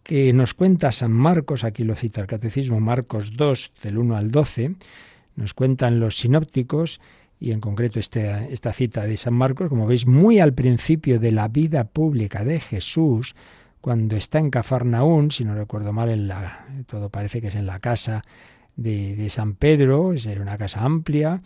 [0.02, 4.30] que nos cuenta San Marcos, aquí lo cita el Catecismo, Marcos 2, del 1 al
[4.30, 4.74] 12,
[5.36, 7.00] nos cuentan los sinópticos
[7.40, 11.32] y en concreto este, esta cita de San Marcos, como veis, muy al principio de
[11.32, 13.34] la vida pública de Jesús,
[13.85, 17.66] cuando está en Cafarnaún, si no recuerdo mal, en la, todo parece que es en
[17.66, 18.22] la casa
[18.76, 21.43] de, de San Pedro, es una casa amplia,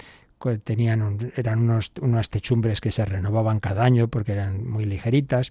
[0.62, 5.50] tenían eran unos, unas techumbres que se renovaban cada año porque eran muy ligeritas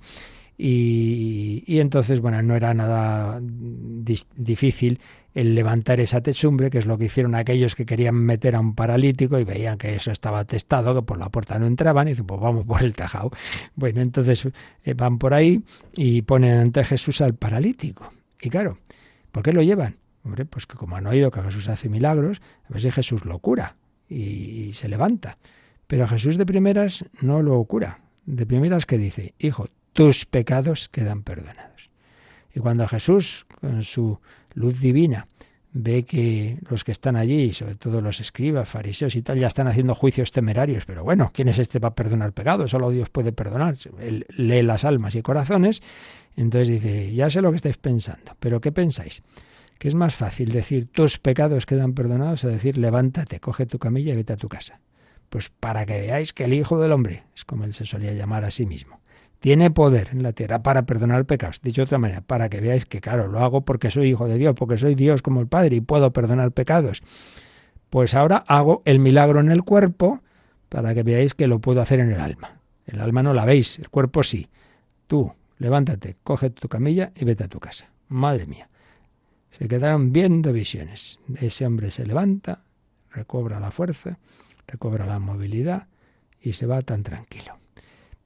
[0.58, 5.00] y, y entonces, bueno, no era nada difícil
[5.34, 8.74] el levantar esa techumbre, que es lo que hicieron aquellos que querían meter a un
[8.74, 12.26] paralítico y veían que eso estaba atestado, que por la puerta no entraban, y dicen,
[12.26, 13.30] pues vamos por el tejado.
[13.76, 14.48] Bueno, entonces
[14.84, 15.62] eh, van por ahí
[15.96, 18.12] y ponen ante Jesús al paralítico.
[18.42, 18.78] Y claro,
[19.38, 19.98] ¿Por qué lo llevan?
[20.24, 23.76] Hombre, pues que como han oído que Jesús hace milagros, a veces Jesús lo cura
[24.10, 25.38] y, se levanta.
[25.86, 28.00] Pero Jesús de primeras no lo cura.
[28.26, 29.68] De primeras que dice, hijo,
[29.98, 31.90] tus pecados quedan perdonados.
[32.54, 34.20] Y cuando Jesús, con su
[34.54, 35.28] luz divina,
[35.74, 39.68] ve que los que están allí, sobre todo los escribas, fariseos y tal, ya están
[39.68, 42.70] haciendo juicios temerarios, pero bueno, ¿quién es este para perdonar pecados?
[42.70, 43.76] Solo Dios puede perdonar.
[44.00, 45.82] Él lee las almas y corazones,
[46.36, 49.24] entonces dice, ya sé lo que estáis pensando, pero ¿qué pensáis?
[49.80, 54.14] ¿Que es más fácil decir tus pecados quedan perdonados o decir levántate, coge tu camilla
[54.14, 54.80] y vete a tu casa?
[55.32, 58.46] Pues para que veáis que el Hijo del Hombre, es como él se solía llamar
[58.46, 59.02] a sí mismo,
[59.40, 61.62] tiene poder en la tierra para perdonar pecados.
[61.62, 64.38] Dicho de otra manera, para que veáis que, claro, lo hago porque soy hijo de
[64.38, 67.02] Dios, porque soy Dios como el Padre y puedo perdonar pecados.
[67.90, 70.22] Pues ahora hago el milagro en el cuerpo
[70.70, 72.60] para que veáis que lo puedo hacer en el alma.
[72.86, 74.50] El alma no la veis, el cuerpo sí.
[75.08, 77.90] Tú, levántate, coge tu camilla y vete a tu casa.
[78.10, 78.70] Madre mía.
[79.50, 81.20] Se quedaron viendo visiones.
[81.36, 82.64] Ese hombre se levanta,
[83.12, 84.20] recobra la fuerza,
[84.68, 85.88] recobra la movilidad
[86.42, 87.57] y se va tan tranquilo.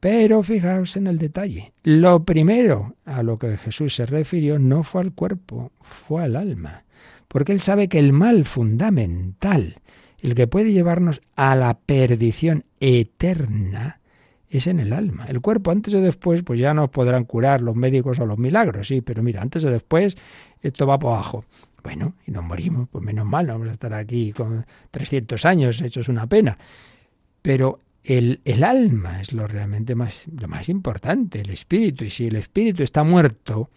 [0.02, 1.74] Pero fijaos en el detalle.
[1.84, 6.86] Lo primero a lo que Jesús se refirió no fue al cuerpo, fue al alma.
[7.28, 9.80] Porque él sabe que el mal fundamental,
[10.20, 14.02] el que puede llevarnos a la perdición eterna,
[14.50, 15.26] es en el alma.
[15.28, 18.88] El cuerpo antes o después, pues ya nos podrán curar los médicos o los milagros,
[18.88, 20.18] sí, pero mira, antes o después
[20.64, 21.46] esto va para abajo.
[21.84, 25.80] Bueno, y nos morimos, pues menos mal, no vamos a estar aquí con 300 años,
[25.80, 26.58] hechos una pena.
[27.44, 32.04] Pero el, el, alma es lo realmente más, lo más importante, el espíritu.
[32.06, 33.70] Y si el espíritu está muerto,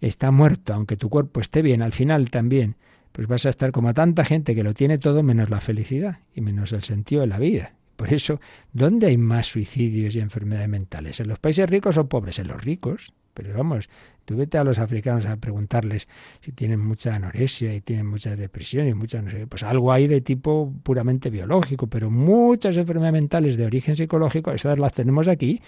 [0.00, 2.76] está muerto, aunque tu cuerpo esté bien, al final también,
[3.12, 6.40] pues vas a estar como tanta gente que lo tiene todo menos la felicidad y
[6.40, 7.72] menos el sentido de la vida.
[7.96, 8.40] Por eso,
[8.72, 11.18] ¿dónde hay más suicidios y enfermedades mentales?
[11.20, 12.38] ¿En los países ricos o pobres?
[12.38, 13.14] En los ricos.
[13.36, 13.90] Pero vamos,
[14.24, 16.08] tú vete a los africanos a preguntarles
[16.40, 20.22] si tienen mucha anorexia y tienen muchas depresiones, muchas, no sé, pues algo hay de
[20.22, 25.60] tipo puramente biológico, pero muchas enfermedades mentales de origen psicológico, esas las tenemos aquí,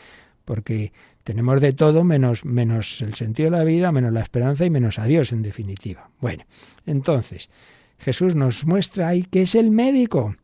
[0.46, 0.92] porque
[1.24, 4.98] tenemos de todo menos, menos el sentido de la vida, menos la esperanza y menos
[4.98, 6.08] a Dios, en definitiva.
[6.18, 6.44] Bueno,
[6.86, 7.50] entonces,
[7.98, 10.36] Jesús nos muestra ahí que es el médico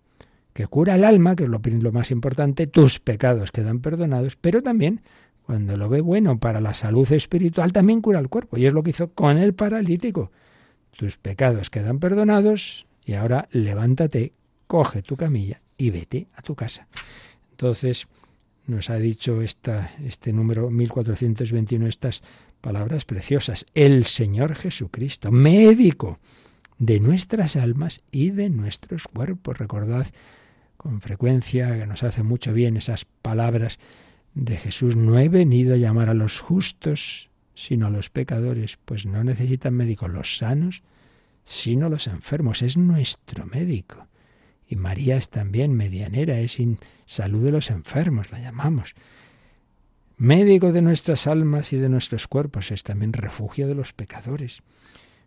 [0.53, 5.01] que cura el alma, que es lo más importante, tus pecados quedan perdonados, pero también
[5.47, 8.57] cuando lo ve bueno para la salud espiritual, también cura el cuerpo.
[8.57, 10.31] Y es lo que hizo con el paralítico.
[10.97, 14.33] Tus pecados quedan perdonados y ahora levántate,
[14.67, 16.87] coge tu camilla y vete a tu casa.
[17.51, 18.09] Entonces,
[18.67, 22.23] nos ha dicho esta, este número 1421 estas
[22.61, 23.67] palabras preciosas.
[23.75, 26.19] El Señor Jesucristo, médico
[26.79, 29.59] de nuestras almas y de nuestros cuerpos.
[29.59, 30.07] Recordad
[30.79, 33.79] con frecuencia que nos hace mucho bien esas palabras
[34.35, 39.07] de Jesús, no he venido a llamar a los justos, sino a los pecadores, pues
[39.07, 40.83] no necesitan médicos los sanos,
[41.45, 42.63] sino los enfermos.
[42.63, 44.09] Es nuestro médico.
[44.67, 46.59] Y María es también medianera, es
[47.07, 48.95] salud de los enfermos, la llamamos.
[50.17, 54.63] Médico de nuestras almas y de nuestros cuerpos, es también refugio de los pecadores.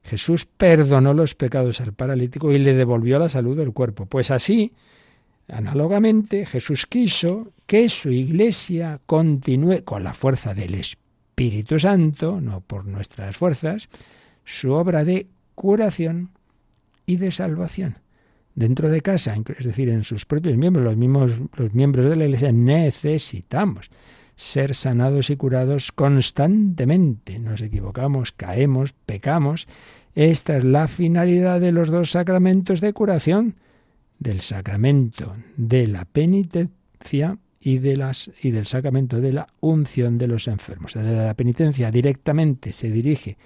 [0.04, 4.06] Jesús perdonó los pecados al paralítico y le devolvió la salud del cuerpo.
[4.06, 4.74] Pues así,
[5.48, 12.86] Análogamente, Jesús quiso que su iglesia continúe con la fuerza del Espíritu Santo, no por
[12.86, 13.90] nuestras fuerzas,
[14.44, 16.32] su obra de curación
[17.06, 18.00] y de salvación.
[18.56, 22.26] Dentro de casa, es decir, en sus propios miembros, los mismos los miembros de la
[22.26, 23.90] iglesia necesitamos
[24.36, 27.40] ser sanados y curados constantemente.
[27.40, 29.68] Nos equivocamos, caemos, pecamos.
[30.16, 33.56] Esta es la finalidad de los dos sacramentos de curación
[34.20, 40.28] del sacramento de la penitencia y, de las, y del sacramento de la unción de
[40.28, 40.96] los enfermos.
[40.96, 43.38] La penitencia directamente se dirige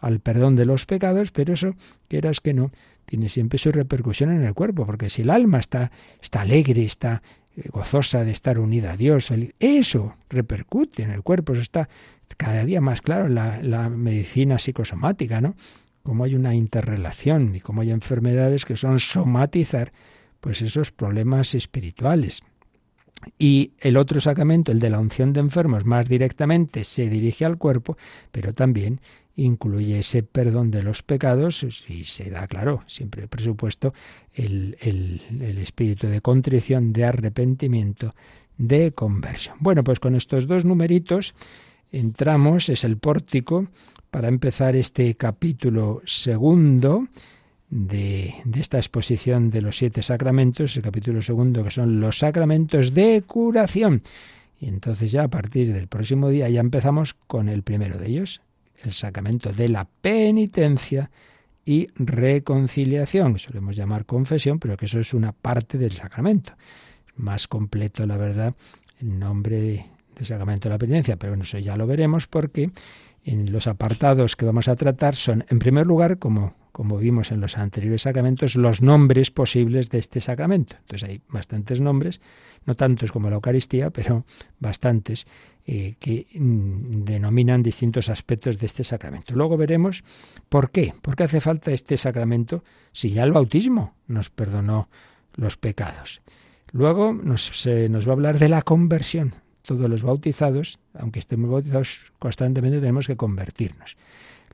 [0.00, 1.74] al perdón de los pecados, pero eso,
[2.08, 2.70] quieras que no,
[3.06, 5.90] tiene siempre su repercusión en el cuerpo, porque si el alma está,
[6.22, 7.22] está alegre, está
[7.56, 11.88] eh, gozosa de estar unida a Dios, eso repercute en el cuerpo, eso está
[12.36, 15.54] cada día más claro en la, la medicina psicosomática, ¿no?
[16.02, 19.92] Cómo hay una interrelación y cómo hay enfermedades que son somatizar
[20.44, 22.42] pues esos problemas espirituales.
[23.38, 27.56] Y el otro sacramento, el de la unción de enfermos, más directamente se dirige al
[27.56, 27.96] cuerpo,
[28.30, 29.00] pero también
[29.36, 33.94] incluye ese perdón de los pecados y se da, claro, siempre presupuesto
[34.34, 38.14] el, el, el espíritu de contrición, de arrepentimiento,
[38.58, 39.56] de conversión.
[39.60, 41.34] Bueno, pues con estos dos numeritos
[41.90, 43.68] entramos, es el pórtico,
[44.10, 47.08] para empezar este capítulo segundo
[47.74, 53.22] de, esta exposición de los siete sacramentos, el capítulo segundo, que son los sacramentos de
[53.26, 54.02] curación.
[54.60, 58.40] Y entonces ya a partir del próximo día ya empezamos con el primero de ellos,
[58.82, 61.10] el sacramento de la penitencia,
[61.64, 63.38] y reconciliación.
[63.38, 66.52] Solemos llamar confesión, pero que eso es una parte del sacramento.
[67.16, 68.54] Más completo, la verdad,
[69.00, 69.86] el nombre de,
[70.24, 72.70] sacramento de la penitencia, pero eso ya lo veremos porque
[73.24, 77.40] en los apartados que vamos a tratar son, en primer lugar, como, como vimos en
[77.40, 80.74] los anteriores sacramentos, los nombres posibles de este sacramento.
[80.80, 82.20] Entonces hay bastantes nombres,
[82.66, 84.24] no tantos como la Eucaristía, pero
[84.58, 85.28] bastantes
[85.68, 89.36] eh, que mm, denominan distintos aspectos de este sacramento.
[89.36, 90.02] Luego veremos
[90.48, 94.88] por qué, por qué hace falta este sacramento si ya el bautismo nos perdonó
[95.36, 96.22] los pecados.
[96.72, 101.48] Luego nos, se, nos va a hablar de la conversión, todos los bautizados, aunque estemos
[101.48, 103.96] bautizados constantemente, tenemos que convertirnos.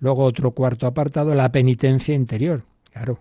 [0.01, 2.65] Luego otro cuarto apartado, la penitencia interior.
[2.93, 3.19] Claro,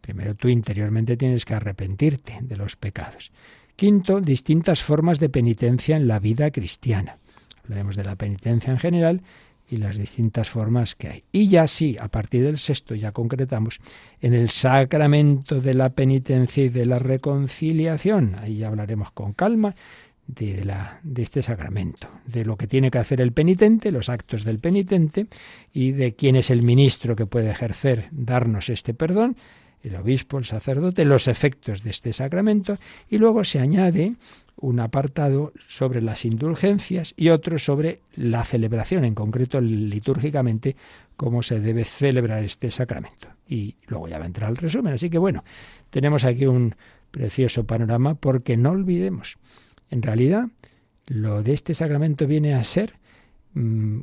[0.00, 3.32] primero tú interiormente tienes que arrepentirte de los pecados.
[3.76, 7.18] Quinto, distintas formas de penitencia en la vida cristiana.
[7.62, 9.22] Hablaremos de la penitencia en general
[9.70, 11.24] y las distintas formas que hay.
[11.30, 13.78] Y ya sí, a partir del sexto ya concretamos
[14.20, 18.34] en el sacramento de la penitencia y de la reconciliación.
[18.40, 19.76] Ahí ya hablaremos con calma
[20.34, 24.44] de, la, de este sacramento, de lo que tiene que hacer el penitente, los actos
[24.44, 25.26] del penitente
[25.72, 29.36] y de quién es el ministro que puede ejercer, darnos este perdón,
[29.82, 32.78] el obispo, el sacerdote, los efectos de este sacramento
[33.08, 34.14] y luego se añade
[34.56, 40.76] un apartado sobre las indulgencias y otro sobre la celebración, en concreto litúrgicamente,
[41.16, 43.28] cómo se debe celebrar este sacramento.
[43.48, 44.92] Y luego ya va a entrar el resumen.
[44.92, 45.44] Así que bueno,
[45.88, 46.74] tenemos aquí un
[47.10, 49.38] precioso panorama porque no olvidemos
[49.90, 50.48] en realidad,
[51.06, 52.94] lo de este sacramento viene a ser
[53.54, 54.02] mm,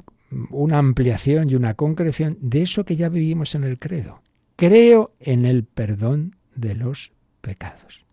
[0.52, 4.22] una ampliación y una concreción de eso que ya vivimos en el credo.
[4.58, 8.06] Creo en el perdón de los pecados.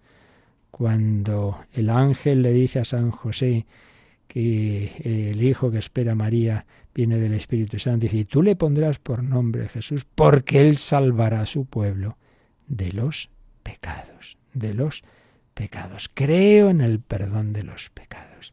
[0.71, 3.67] Cuando el ángel le dice a San José
[4.29, 8.99] que el hijo que espera María viene del Espíritu Santo, dice, y tú le pondrás
[8.99, 12.17] por nombre Jesús, porque él salvará a su pueblo
[12.69, 13.31] de los
[13.63, 15.24] pecados, de los pecados.
[16.15, 18.53] Creo en el perdón de los pecados.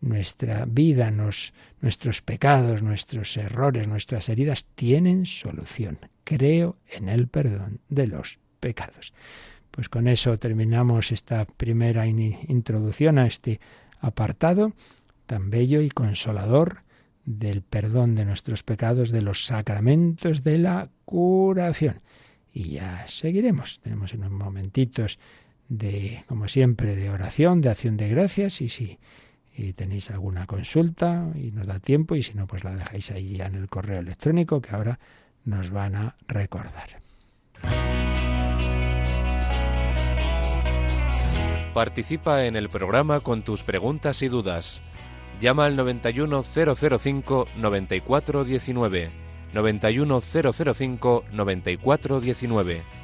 [0.00, 5.98] Nuestra vida, nuestros pecados, nuestros errores, nuestras heridas tienen solución.
[6.24, 9.14] Creo en el perdón de los pecados.
[9.70, 13.60] Pues con eso terminamos esta primera introducción a este
[14.00, 14.72] apartado
[15.26, 16.82] tan bello y consolador
[17.24, 22.00] del perdón de nuestros pecados, de los sacramentos de la curación.
[22.52, 23.80] Y ya seguiremos.
[23.80, 25.18] Tenemos unos momentitos
[25.68, 28.98] de, como siempre, de oración, de acción de gracias y si
[29.76, 33.46] tenéis alguna consulta y nos da tiempo y si no, pues la dejáis ahí ya
[33.46, 34.98] en el correo electrónico que ahora
[35.44, 37.00] nos van a recordar.
[41.72, 44.80] Participa en el programa con tus preguntas y dudas.
[45.40, 47.48] Llama al 91005
[51.32, 53.03] 9419.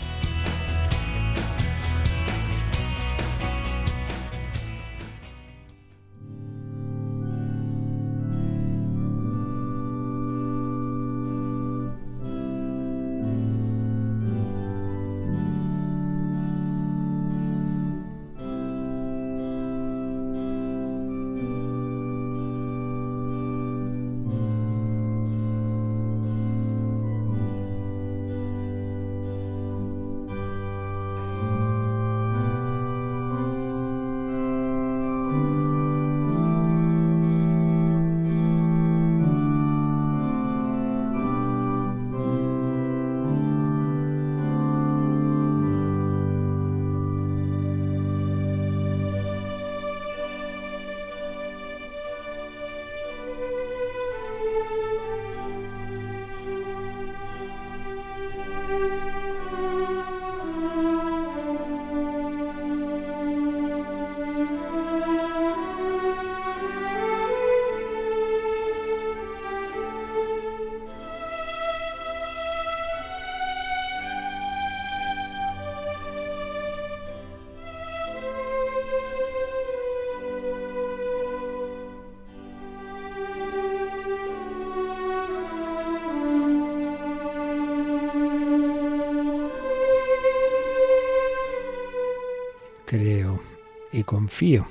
[94.05, 94.65] confío